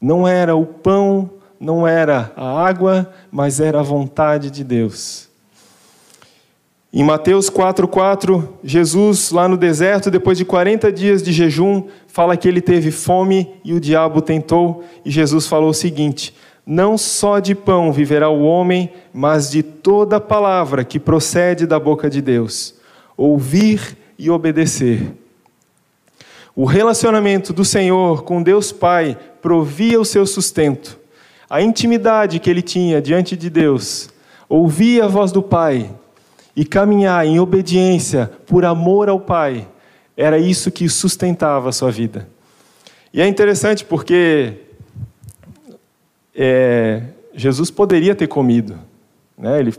Não 0.00 0.26
era 0.26 0.56
o 0.56 0.66
pão, 0.66 1.30
não 1.60 1.86
era 1.86 2.32
a 2.34 2.66
água, 2.66 3.08
mas 3.30 3.60
era 3.60 3.78
a 3.78 3.84
vontade 3.84 4.50
de 4.50 4.64
Deus. 4.64 5.27
Em 6.90 7.04
Mateus 7.04 7.50
4,4, 7.50 8.48
Jesus, 8.64 9.30
lá 9.30 9.46
no 9.46 9.58
deserto, 9.58 10.10
depois 10.10 10.38
de 10.38 10.44
40 10.46 10.90
dias 10.90 11.22
de 11.22 11.32
jejum, 11.32 11.84
fala 12.06 12.34
que 12.34 12.48
ele 12.48 12.62
teve 12.62 12.90
fome 12.90 13.50
e 13.62 13.74
o 13.74 13.80
diabo 13.80 14.22
tentou, 14.22 14.82
e 15.04 15.10
Jesus 15.10 15.46
falou 15.46 15.68
o 15.68 15.74
seguinte: 15.74 16.34
Não 16.66 16.96
só 16.96 17.40
de 17.40 17.54
pão 17.54 17.92
viverá 17.92 18.30
o 18.30 18.42
homem, 18.42 18.90
mas 19.12 19.50
de 19.50 19.62
toda 19.62 20.18
palavra 20.18 20.82
que 20.82 20.98
procede 20.98 21.66
da 21.66 21.78
boca 21.78 22.08
de 22.08 22.22
Deus. 22.22 22.74
Ouvir 23.18 23.98
e 24.18 24.30
obedecer. 24.30 25.14
O 26.56 26.64
relacionamento 26.64 27.52
do 27.52 27.66
Senhor 27.66 28.24
com 28.24 28.42
Deus 28.42 28.72
Pai 28.72 29.16
provia 29.42 30.00
o 30.00 30.06
seu 30.06 30.26
sustento. 30.26 30.98
A 31.50 31.60
intimidade 31.60 32.38
que 32.38 32.48
ele 32.48 32.62
tinha 32.62 33.00
diante 33.00 33.36
de 33.36 33.50
Deus, 33.50 34.08
ouvia 34.48 35.04
a 35.04 35.08
voz 35.08 35.30
do 35.30 35.42
Pai, 35.42 35.88
e 36.58 36.64
caminhar 36.64 37.24
em 37.24 37.38
obediência 37.38 38.32
por 38.44 38.64
amor 38.64 39.08
ao 39.08 39.20
Pai, 39.20 39.68
era 40.16 40.40
isso 40.40 40.72
que 40.72 40.88
sustentava 40.88 41.68
a 41.68 41.72
sua 41.72 41.92
vida. 41.92 42.28
E 43.14 43.22
é 43.22 43.28
interessante 43.28 43.84
porque 43.84 44.54
é, 46.34 47.00
Jesus 47.32 47.70
poderia 47.70 48.12
ter 48.12 48.26
comido, 48.26 48.76
né? 49.38 49.60
Ele, 49.60 49.72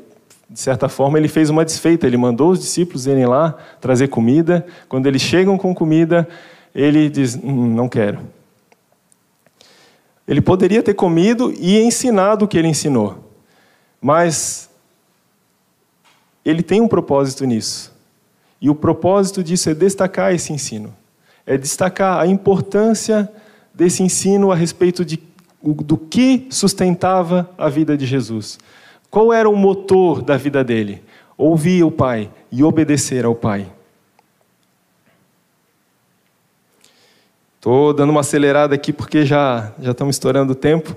de 0.49 0.57
certa 0.57 0.87
forma, 0.87 1.17
ele 1.17 1.27
fez 1.27 1.49
uma 1.49 1.65
desfeita. 1.65 2.07
Ele 2.07 2.15
mandou 2.15 2.51
os 2.51 2.61
discípulos 2.61 3.07
irem 3.07 3.25
lá 3.25 3.57
trazer 3.81 4.07
comida. 4.07 4.65
Quando 4.87 5.05
eles 5.05 5.21
chegam 5.21 5.57
com 5.57 5.75
comida, 5.75 6.25
ele 6.73 7.09
diz: 7.09 7.35
hum, 7.35 7.75
Não 7.75 7.89
quero. 7.89 8.21
Ele 10.25 10.39
poderia 10.39 10.81
ter 10.81 10.93
comido 10.93 11.53
e 11.59 11.77
ensinado 11.77 12.45
o 12.45 12.47
que 12.47 12.57
ele 12.57 12.69
ensinou, 12.69 13.33
mas 14.01 14.68
ele 16.49 16.63
tem 16.63 16.81
um 16.81 16.87
propósito 16.87 17.45
nisso. 17.45 17.93
E 18.61 18.69
o 18.69 18.75
propósito 18.75 19.43
disso 19.43 19.69
é 19.69 19.73
destacar 19.73 20.33
esse 20.33 20.51
ensino. 20.51 20.93
É 21.45 21.57
destacar 21.57 22.19
a 22.19 22.27
importância 22.27 23.31
desse 23.73 24.03
ensino 24.03 24.51
a 24.51 24.55
respeito 24.55 25.05
de, 25.05 25.19
do 25.63 25.97
que 25.97 26.47
sustentava 26.49 27.49
a 27.57 27.69
vida 27.69 27.95
de 27.95 28.05
Jesus. 28.05 28.59
Qual 29.09 29.31
era 29.31 29.49
o 29.49 29.55
motor 29.55 30.21
da 30.21 30.37
vida 30.37 30.63
dele? 30.63 31.01
Ouvir 31.37 31.83
o 31.83 31.91
Pai 31.91 32.29
e 32.51 32.63
obedecer 32.63 33.25
ao 33.25 33.35
Pai. 33.35 33.71
Estou 37.55 37.93
dando 37.93 38.09
uma 38.09 38.21
acelerada 38.21 38.73
aqui 38.73 38.91
porque 38.91 39.25
já, 39.25 39.73
já 39.79 39.91
estamos 39.91 40.15
estourando 40.15 40.53
o 40.53 40.55
tempo. 40.55 40.95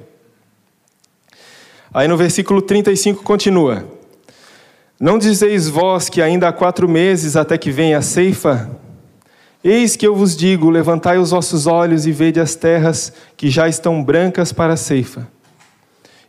Aí 1.93 2.09
no 2.09 2.17
versículo 2.17 2.63
35 2.63 3.23
continua. 3.23 3.87
Não 5.03 5.19
dizeis 5.19 5.69
vós 5.69 6.09
que 6.09 6.23
ainda 6.23 6.47
há 6.47 6.53
quatro 6.53 6.89
meses 6.89 7.35
até 7.35 7.59
que 7.59 7.73
venha 7.73 7.99
a 7.99 8.03
ceifa? 8.03 8.71
Eis 9.65 9.97
que 9.97 10.07
eu 10.07 10.15
vos 10.15 10.37
digo: 10.37 10.71
levantai 10.71 11.19
os 11.19 11.33
vossos 11.33 11.67
olhos 11.67 12.07
e 12.07 12.13
vede 12.13 12.39
as 12.39 12.55
terras 12.55 13.13
que 13.37 13.51
já 13.51 13.69
estão 13.69 14.01
brancas 14.01 14.53
para 14.53 14.75
a 14.75 14.77
ceifa. 14.77 15.27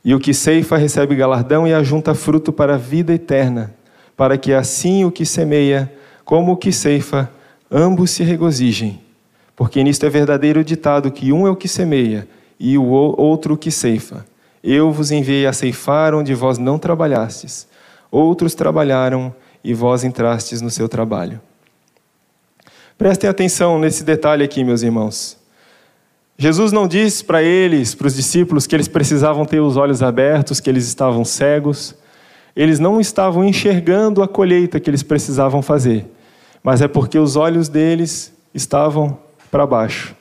E 0.03 0.15
o 0.15 0.19
que 0.19 0.33
ceifa 0.33 0.75
recebe 0.75 1.15
galardão 1.15 1.67
e 1.67 1.73
ajunta 1.73 2.15
fruto 2.15 2.51
para 2.51 2.73
a 2.73 2.77
vida 2.79 3.13
eterna, 3.13 3.75
para 4.17 4.39
que 4.39 4.51
assim 4.51 5.05
o 5.05 5.11
que 5.11 5.23
semeia 5.23 5.93
como 6.25 6.53
o 6.53 6.57
que 6.57 6.71
ceifa, 6.71 7.29
ambos 7.69 8.09
se 8.09 8.23
regozijem. 8.23 8.99
Porque 9.55 9.83
nisto 9.83 10.03
é 10.03 10.09
verdadeiro 10.09 10.61
o 10.61 10.63
ditado 10.63 11.11
que 11.11 11.31
um 11.31 11.45
é 11.45 11.51
o 11.51 11.55
que 11.55 11.67
semeia 11.67 12.27
e 12.59 12.75
o 12.75 12.85
outro 12.85 13.53
o 13.53 13.57
que 13.57 13.69
ceifa. 13.69 14.25
Eu 14.63 14.91
vos 14.91 15.11
enviei 15.11 15.45
a 15.45 15.53
ceifar 15.53 16.15
onde 16.15 16.33
vós 16.33 16.57
não 16.57 16.79
trabalhastes. 16.79 17.71
Outros 18.13 18.53
trabalharam 18.53 19.33
e 19.63 19.73
vós 19.73 20.03
entrastes 20.03 20.61
no 20.61 20.69
seu 20.69 20.87
trabalho. 20.87 21.41
Prestem 22.95 23.27
atenção 23.27 23.79
nesse 23.79 24.03
detalhe 24.03 24.43
aqui, 24.43 24.63
meus 24.63 24.83
irmãos. 24.83 25.35
Jesus 26.37 26.71
não 26.71 26.87
diz 26.87 27.23
para 27.23 27.41
eles, 27.41 27.95
para 27.95 28.05
os 28.05 28.13
discípulos, 28.13 28.67
que 28.67 28.75
eles 28.75 28.87
precisavam 28.87 29.45
ter 29.45 29.61
os 29.61 29.77
olhos 29.77 30.03
abertos, 30.03 30.59
que 30.59 30.69
eles 30.69 30.85
estavam 30.87 31.25
cegos. 31.25 31.95
Eles 32.55 32.77
não 32.77 33.01
estavam 33.01 33.43
enxergando 33.43 34.21
a 34.21 34.27
colheita 34.27 34.79
que 34.79 34.91
eles 34.91 35.01
precisavam 35.01 35.63
fazer, 35.63 36.05
mas 36.61 36.83
é 36.83 36.87
porque 36.87 37.17
os 37.17 37.35
olhos 37.35 37.67
deles 37.67 38.31
estavam 38.53 39.17
para 39.49 39.65
baixo. 39.65 40.15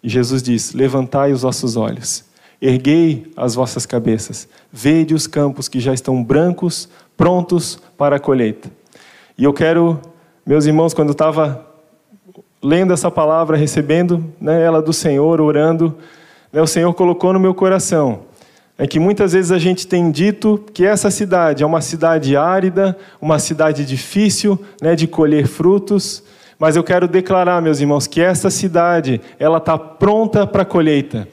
E 0.00 0.08
Jesus 0.08 0.44
diz: 0.44 0.74
Levantai 0.74 1.32
os 1.32 1.42
vossos 1.42 1.76
olhos, 1.76 2.24
erguei 2.62 3.30
as 3.36 3.54
vossas 3.54 3.84
cabeças, 3.84 4.48
vede 4.72 5.12
os 5.14 5.26
campos 5.26 5.68
que 5.68 5.80
já 5.80 5.92
estão 5.92 6.22
brancos 6.22 6.88
prontos 7.16 7.78
para 7.98 8.16
a 8.16 8.20
colheita. 8.20 8.70
E 9.36 9.44
eu 9.44 9.52
quero, 9.52 10.00
meus 10.46 10.64
irmãos, 10.64 10.94
quando 10.94 11.08
eu 11.08 11.12
estava 11.12 11.66
lendo 12.62 12.92
essa 12.92 13.10
palavra, 13.10 13.56
recebendo 13.56 14.24
né, 14.40 14.62
ela 14.62 14.80
do 14.80 14.92
Senhor, 14.92 15.40
orando, 15.40 15.98
né, 16.52 16.62
o 16.62 16.66
Senhor 16.66 16.94
colocou 16.94 17.32
no 17.32 17.40
meu 17.40 17.52
coração 17.52 18.20
é 18.78 18.86
que 18.86 18.98
muitas 18.98 19.32
vezes 19.32 19.52
a 19.52 19.58
gente 19.58 19.86
tem 19.86 20.10
dito 20.10 20.60
que 20.72 20.84
essa 20.84 21.10
cidade 21.10 21.62
é 21.62 21.66
uma 21.66 21.80
cidade 21.80 22.36
árida, 22.36 22.96
uma 23.20 23.38
cidade 23.38 23.84
difícil 23.84 24.58
né, 24.80 24.96
de 24.96 25.06
colher 25.06 25.46
frutos, 25.46 26.22
mas 26.58 26.74
eu 26.74 26.82
quero 26.82 27.06
declarar, 27.06 27.60
meus 27.60 27.80
irmãos, 27.80 28.06
que 28.06 28.20
essa 28.20 28.50
cidade 28.50 29.20
ela 29.38 29.58
está 29.58 29.76
pronta 29.76 30.46
para 30.46 30.62
a 30.62 30.64
colheita. 30.64 31.28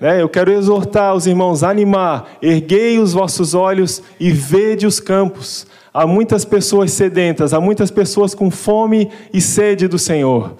Né? 0.00 0.20
Eu 0.20 0.28
quero 0.28 0.52
exortar 0.52 1.14
os 1.14 1.26
irmãos 1.26 1.62
animar, 1.62 2.36
erguei 2.42 2.98
os 2.98 3.12
vossos 3.12 3.54
olhos 3.54 4.02
e 4.18 4.30
vede 4.30 4.86
os 4.86 5.00
campos. 5.00 5.66
Há 5.92 6.06
muitas 6.06 6.44
pessoas 6.44 6.90
sedentas, 6.92 7.54
há 7.54 7.60
muitas 7.60 7.90
pessoas 7.90 8.34
com 8.34 8.50
fome 8.50 9.10
e 9.32 9.40
sede 9.40 9.86
do 9.86 9.98
Senhor. 9.98 10.56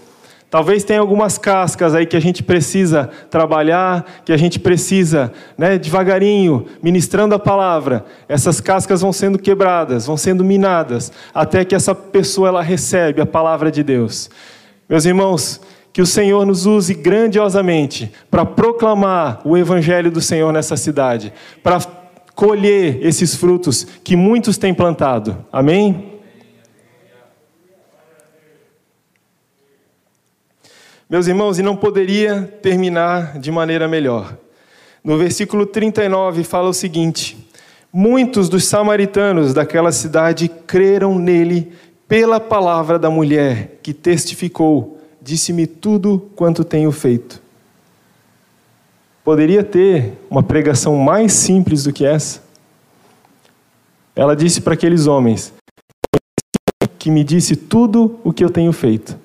Talvez 0.55 0.85
tenha 0.85 1.01
algumas 1.01 1.37
cascas 1.37 1.97
aí 1.97 2.07
que 2.07 2.17
a 2.17 2.21
gente 2.21 2.41
precisa 2.41 3.11
trabalhar, 3.29 4.23
que 4.25 4.33
a 4.33 4.37
gente 4.37 4.61
precisa, 4.61 5.33
né, 5.59 5.77
devagarinho, 5.77 6.67
ministrando 6.81 7.35
a 7.35 7.41
palavra. 7.41 8.05
Essas 8.29 8.61
cascas 8.61 9.01
vão 9.01 9.13
sendo 9.13 9.37
quebradas, 9.37 10.07
vão 10.07 10.17
sendo 10.17 10.45
minadas, 10.45 11.11
até 11.35 11.65
que 11.65 11.75
essa 11.75 11.93
pessoa 11.93 12.47
ela 12.47 12.63
recebe 12.63 13.21
a 13.21 13.27
palavra 13.27 13.69
de 13.69 13.83
Deus. 13.83 14.31
Meus 14.89 15.05
irmãos, 15.05 15.61
que 15.95 16.03
o 16.03 16.07
Senhor 16.07 16.45
nos 16.45 16.67
use 16.67 16.93
grandiosamente 16.93 18.13
para 18.29 18.45
proclamar 18.45 19.41
o 19.45 19.57
Evangelho 19.57 20.11
do 20.11 20.21
Senhor 20.21 20.53
nessa 20.53 20.77
cidade, 20.77 21.33
para 21.63 21.79
colher 22.35 22.99
esses 23.01 23.37
frutos 23.37 23.87
que 24.03 24.17
muitos 24.17 24.59
têm 24.59 24.75
plantado. 24.75 25.47
Amém? 25.53 26.15
Meus 31.09 31.29
irmãos, 31.29 31.61
e 31.61 31.63
não 31.63 31.77
poderia 31.77 32.43
terminar 32.61 33.39
de 33.39 33.53
maneira 33.53 33.87
melhor. 33.87 34.37
No 35.05 35.17
versículo 35.17 35.65
39 35.65 36.43
fala 36.43 36.71
o 36.71 36.75
seguinte: 36.75 37.49
Muitos 37.93 38.49
dos 38.49 38.65
samaritanos 38.65 39.55
daquela 39.55 39.93
cidade 39.93 40.49
creram 40.67 41.17
nele 41.21 41.73
pela 42.09 42.41
palavra 42.41 42.99
da 42.99 43.09
mulher 43.09 43.79
que 43.81 43.95
testificou: 43.95 44.95
Disse-me 45.25 45.67
tudo 45.67 46.31
quanto 46.37 46.63
tenho 46.63 46.93
feito. 46.93 47.41
Poderia 49.25 49.65
ter 49.65 50.19
uma 50.29 50.43
pregação 50.43 50.97
mais 50.97 51.33
simples 51.33 51.85
do 51.85 51.95
que 51.95 52.05
essa? 52.05 52.43
Ela 54.15 54.37
disse 54.37 54.61
para 54.61 54.75
aqueles 54.75 55.07
homens: 55.07 55.51
Que 56.99 57.11
me 57.11 57.25
disse 57.25 57.57
tudo 57.57 58.21
o 58.23 58.35
que 58.35 58.45
eu 58.45 58.51
tenho 58.51 58.71
feito. 58.71 59.19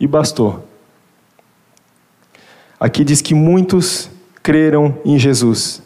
E 0.00 0.06
bastou. 0.06 0.66
Aqui 2.80 3.04
diz 3.04 3.20
que 3.20 3.34
muitos 3.34 4.08
creram 4.42 4.96
em 5.04 5.18
Jesus. 5.18 5.82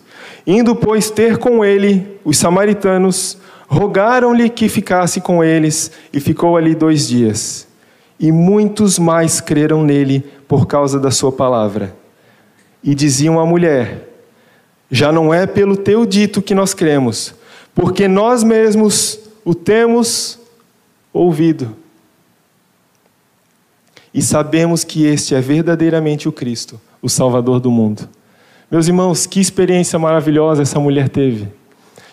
Indo, 0.46 0.76
pois, 0.76 1.10
ter 1.10 1.36
com 1.36 1.64
ele, 1.64 2.20
os 2.24 2.38
samaritanos 2.38 3.36
rogaram-lhe 3.66 4.48
que 4.48 4.68
ficasse 4.68 5.20
com 5.20 5.42
eles, 5.42 5.90
e 6.12 6.20
ficou 6.20 6.56
ali 6.56 6.76
dois 6.76 7.08
dias. 7.08 7.67
E 8.18 8.32
muitos 8.32 8.98
mais 8.98 9.40
creram 9.40 9.84
nele 9.84 10.24
por 10.48 10.66
causa 10.66 10.98
da 10.98 11.10
sua 11.10 11.30
palavra. 11.30 11.94
E 12.82 12.94
diziam 12.94 13.38
à 13.38 13.46
mulher: 13.46 14.08
Já 14.90 15.12
não 15.12 15.32
é 15.32 15.46
pelo 15.46 15.76
teu 15.76 16.04
dito 16.04 16.42
que 16.42 16.54
nós 16.54 16.74
cremos, 16.74 17.34
porque 17.74 18.08
nós 18.08 18.42
mesmos 18.42 19.20
o 19.44 19.54
temos 19.54 20.38
ouvido. 21.12 21.76
E 24.12 24.22
sabemos 24.22 24.84
que 24.84 25.04
este 25.04 25.34
é 25.34 25.40
verdadeiramente 25.40 26.28
o 26.28 26.32
Cristo, 26.32 26.80
o 27.00 27.08
Salvador 27.08 27.60
do 27.60 27.70
mundo. 27.70 28.08
Meus 28.70 28.86
irmãos, 28.86 29.26
que 29.26 29.40
experiência 29.40 29.98
maravilhosa 29.98 30.62
essa 30.62 30.80
mulher 30.80 31.08
teve. 31.08 31.48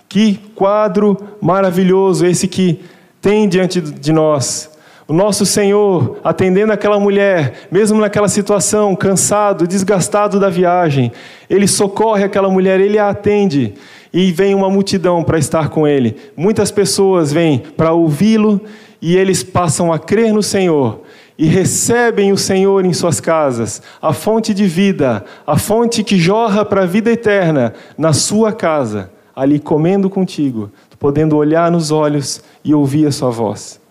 Que 0.07 0.35
quadro 0.55 1.17
maravilhoso 1.41 2.25
esse 2.25 2.47
que 2.47 2.79
tem 3.19 3.49
diante 3.49 3.81
de 3.81 4.13
nós. 4.13 4.69
O 5.07 5.13
nosso 5.13 5.45
Senhor 5.45 6.17
atendendo 6.23 6.73
aquela 6.73 6.99
mulher, 6.99 7.67
mesmo 7.71 8.01
naquela 8.01 8.27
situação, 8.27 8.95
cansado, 8.95 9.67
desgastado 9.67 10.39
da 10.39 10.49
viagem, 10.49 11.11
ele 11.47 11.67
socorre 11.67 12.23
aquela 12.23 12.49
mulher, 12.49 12.79
ele 12.79 12.97
a 12.97 13.09
atende 13.09 13.75
e 14.11 14.31
vem 14.31 14.55
uma 14.55 14.67
multidão 14.67 15.23
para 15.23 15.37
estar 15.37 15.69
com 15.69 15.87
ele. 15.87 16.15
Muitas 16.35 16.71
pessoas 16.71 17.31
vêm 17.31 17.59
para 17.59 17.91
ouvi-lo 17.91 18.59
e 18.99 19.15
eles 19.15 19.43
passam 19.43 19.93
a 19.93 19.99
crer 19.99 20.33
no 20.33 20.41
Senhor 20.41 21.01
e 21.37 21.45
recebem 21.45 22.31
o 22.31 22.37
Senhor 22.37 22.83
em 22.83 22.93
suas 22.93 23.19
casas, 23.19 23.83
a 24.01 24.11
fonte 24.11 24.55
de 24.55 24.65
vida, 24.65 25.23
a 25.45 25.55
fonte 25.55 26.03
que 26.03 26.17
jorra 26.17 26.65
para 26.65 26.81
a 26.81 26.87
vida 26.87 27.11
eterna, 27.11 27.73
na 27.95 28.11
sua 28.11 28.51
casa, 28.51 29.11
ali 29.35 29.59
comendo 29.59 30.09
contigo, 30.09 30.71
podendo 30.97 31.37
olhar 31.37 31.69
nos 31.69 31.91
olhos 31.91 32.41
e 32.63 32.73
ouvir 32.73 33.05
a 33.05 33.11
sua 33.11 33.29
voz. 33.29 33.84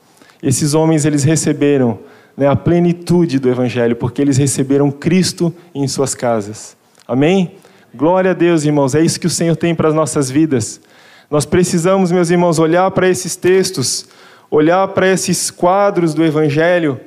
Esses 0.47 0.75
homens 0.75 1.05
eles 1.05 1.25
receberam 1.25 1.99
né, 2.37 2.47
a 2.47 2.55
plenitude 2.55 3.39
do 3.39 3.49
Evangelho, 3.49 3.97
porque 3.97 4.21
eles 4.21 4.37
receberam 4.37 4.91
Cristo 4.91 5.53
em 5.75 5.89
suas 5.89 6.15
casas. 6.15 6.77
Amém? 7.09 7.57
Glória 7.95 8.33
a 8.33 8.35
Deus, 8.35 8.65
irmãos. 8.65 8.95
É 8.95 9.01
isso 9.01 9.19
que 9.19 9.27
o 9.27 9.31
Senhor 9.31 9.57
tem 9.57 9.75
para 9.75 9.89
as 9.89 9.95
nossas 9.95 10.31
vidas. 10.31 10.81
Nós 11.31 11.47
precisamos, 11.47 12.13
meus 12.13 12.31
irmãos, 12.31 12.59
olhar 12.59 12.91
para 12.91 13.09
esses 13.09 13.35
textos, 13.35 14.07
olhar 14.51 14.87
para 14.89 15.09
esses 15.09 15.51
quadros 15.51 16.13
do 16.13 16.25
Evangelho 16.25 17.01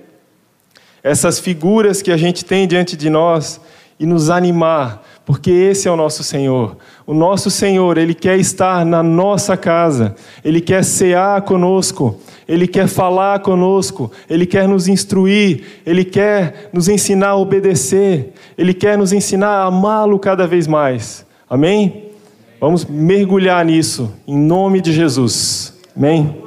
essas 1.08 1.40
figuras 1.40 2.02
que 2.02 2.12
a 2.12 2.18
gente 2.18 2.44
tem 2.44 2.68
diante 2.68 2.98
de 2.98 3.10
nós 3.10 3.62
e 4.00 4.06
nos 4.06 4.30
animar, 4.30 5.04
porque 5.28 5.51
esse 5.51 5.89
é 5.89 5.91
o 5.91 5.97
nosso 5.97 6.23
Senhor. 6.23 6.78
O 7.05 7.13
nosso 7.13 7.51
Senhor, 7.51 7.97
Ele 7.97 8.13
quer 8.13 8.39
estar 8.39 8.86
na 8.86 9.03
nossa 9.03 9.57
casa, 9.57 10.15
Ele 10.41 10.61
quer 10.61 10.86
cear 10.86 11.41
conosco, 11.41 12.17
Ele 12.47 12.65
quer 12.65 12.88
falar 12.88 13.41
conosco, 13.41 14.09
Ele 14.30 14.45
quer 14.45 14.69
nos 14.69 14.88
instruir, 14.88 15.82
Ele 15.86 16.05
quer 16.05 16.69
nos 16.71 16.88
ensinar 16.88 17.32
a 17.32 17.36
obedecer, 17.36 18.32
Ele 18.57 18.73
quer 18.73 18.97
nos 18.97 19.11
ensinar 19.11 19.49
a 19.49 19.65
amá-lo 19.65 20.17
cada 20.17 20.47
vez 20.47 20.65
mais. 20.65 21.25
Amém? 21.49 22.05
Vamos 22.57 22.86
mergulhar 22.86 23.65
nisso, 23.65 24.09
em 24.25 24.38
nome 24.38 24.80
de 24.80 24.93
Jesus. 24.93 25.73
Amém? 25.93 26.47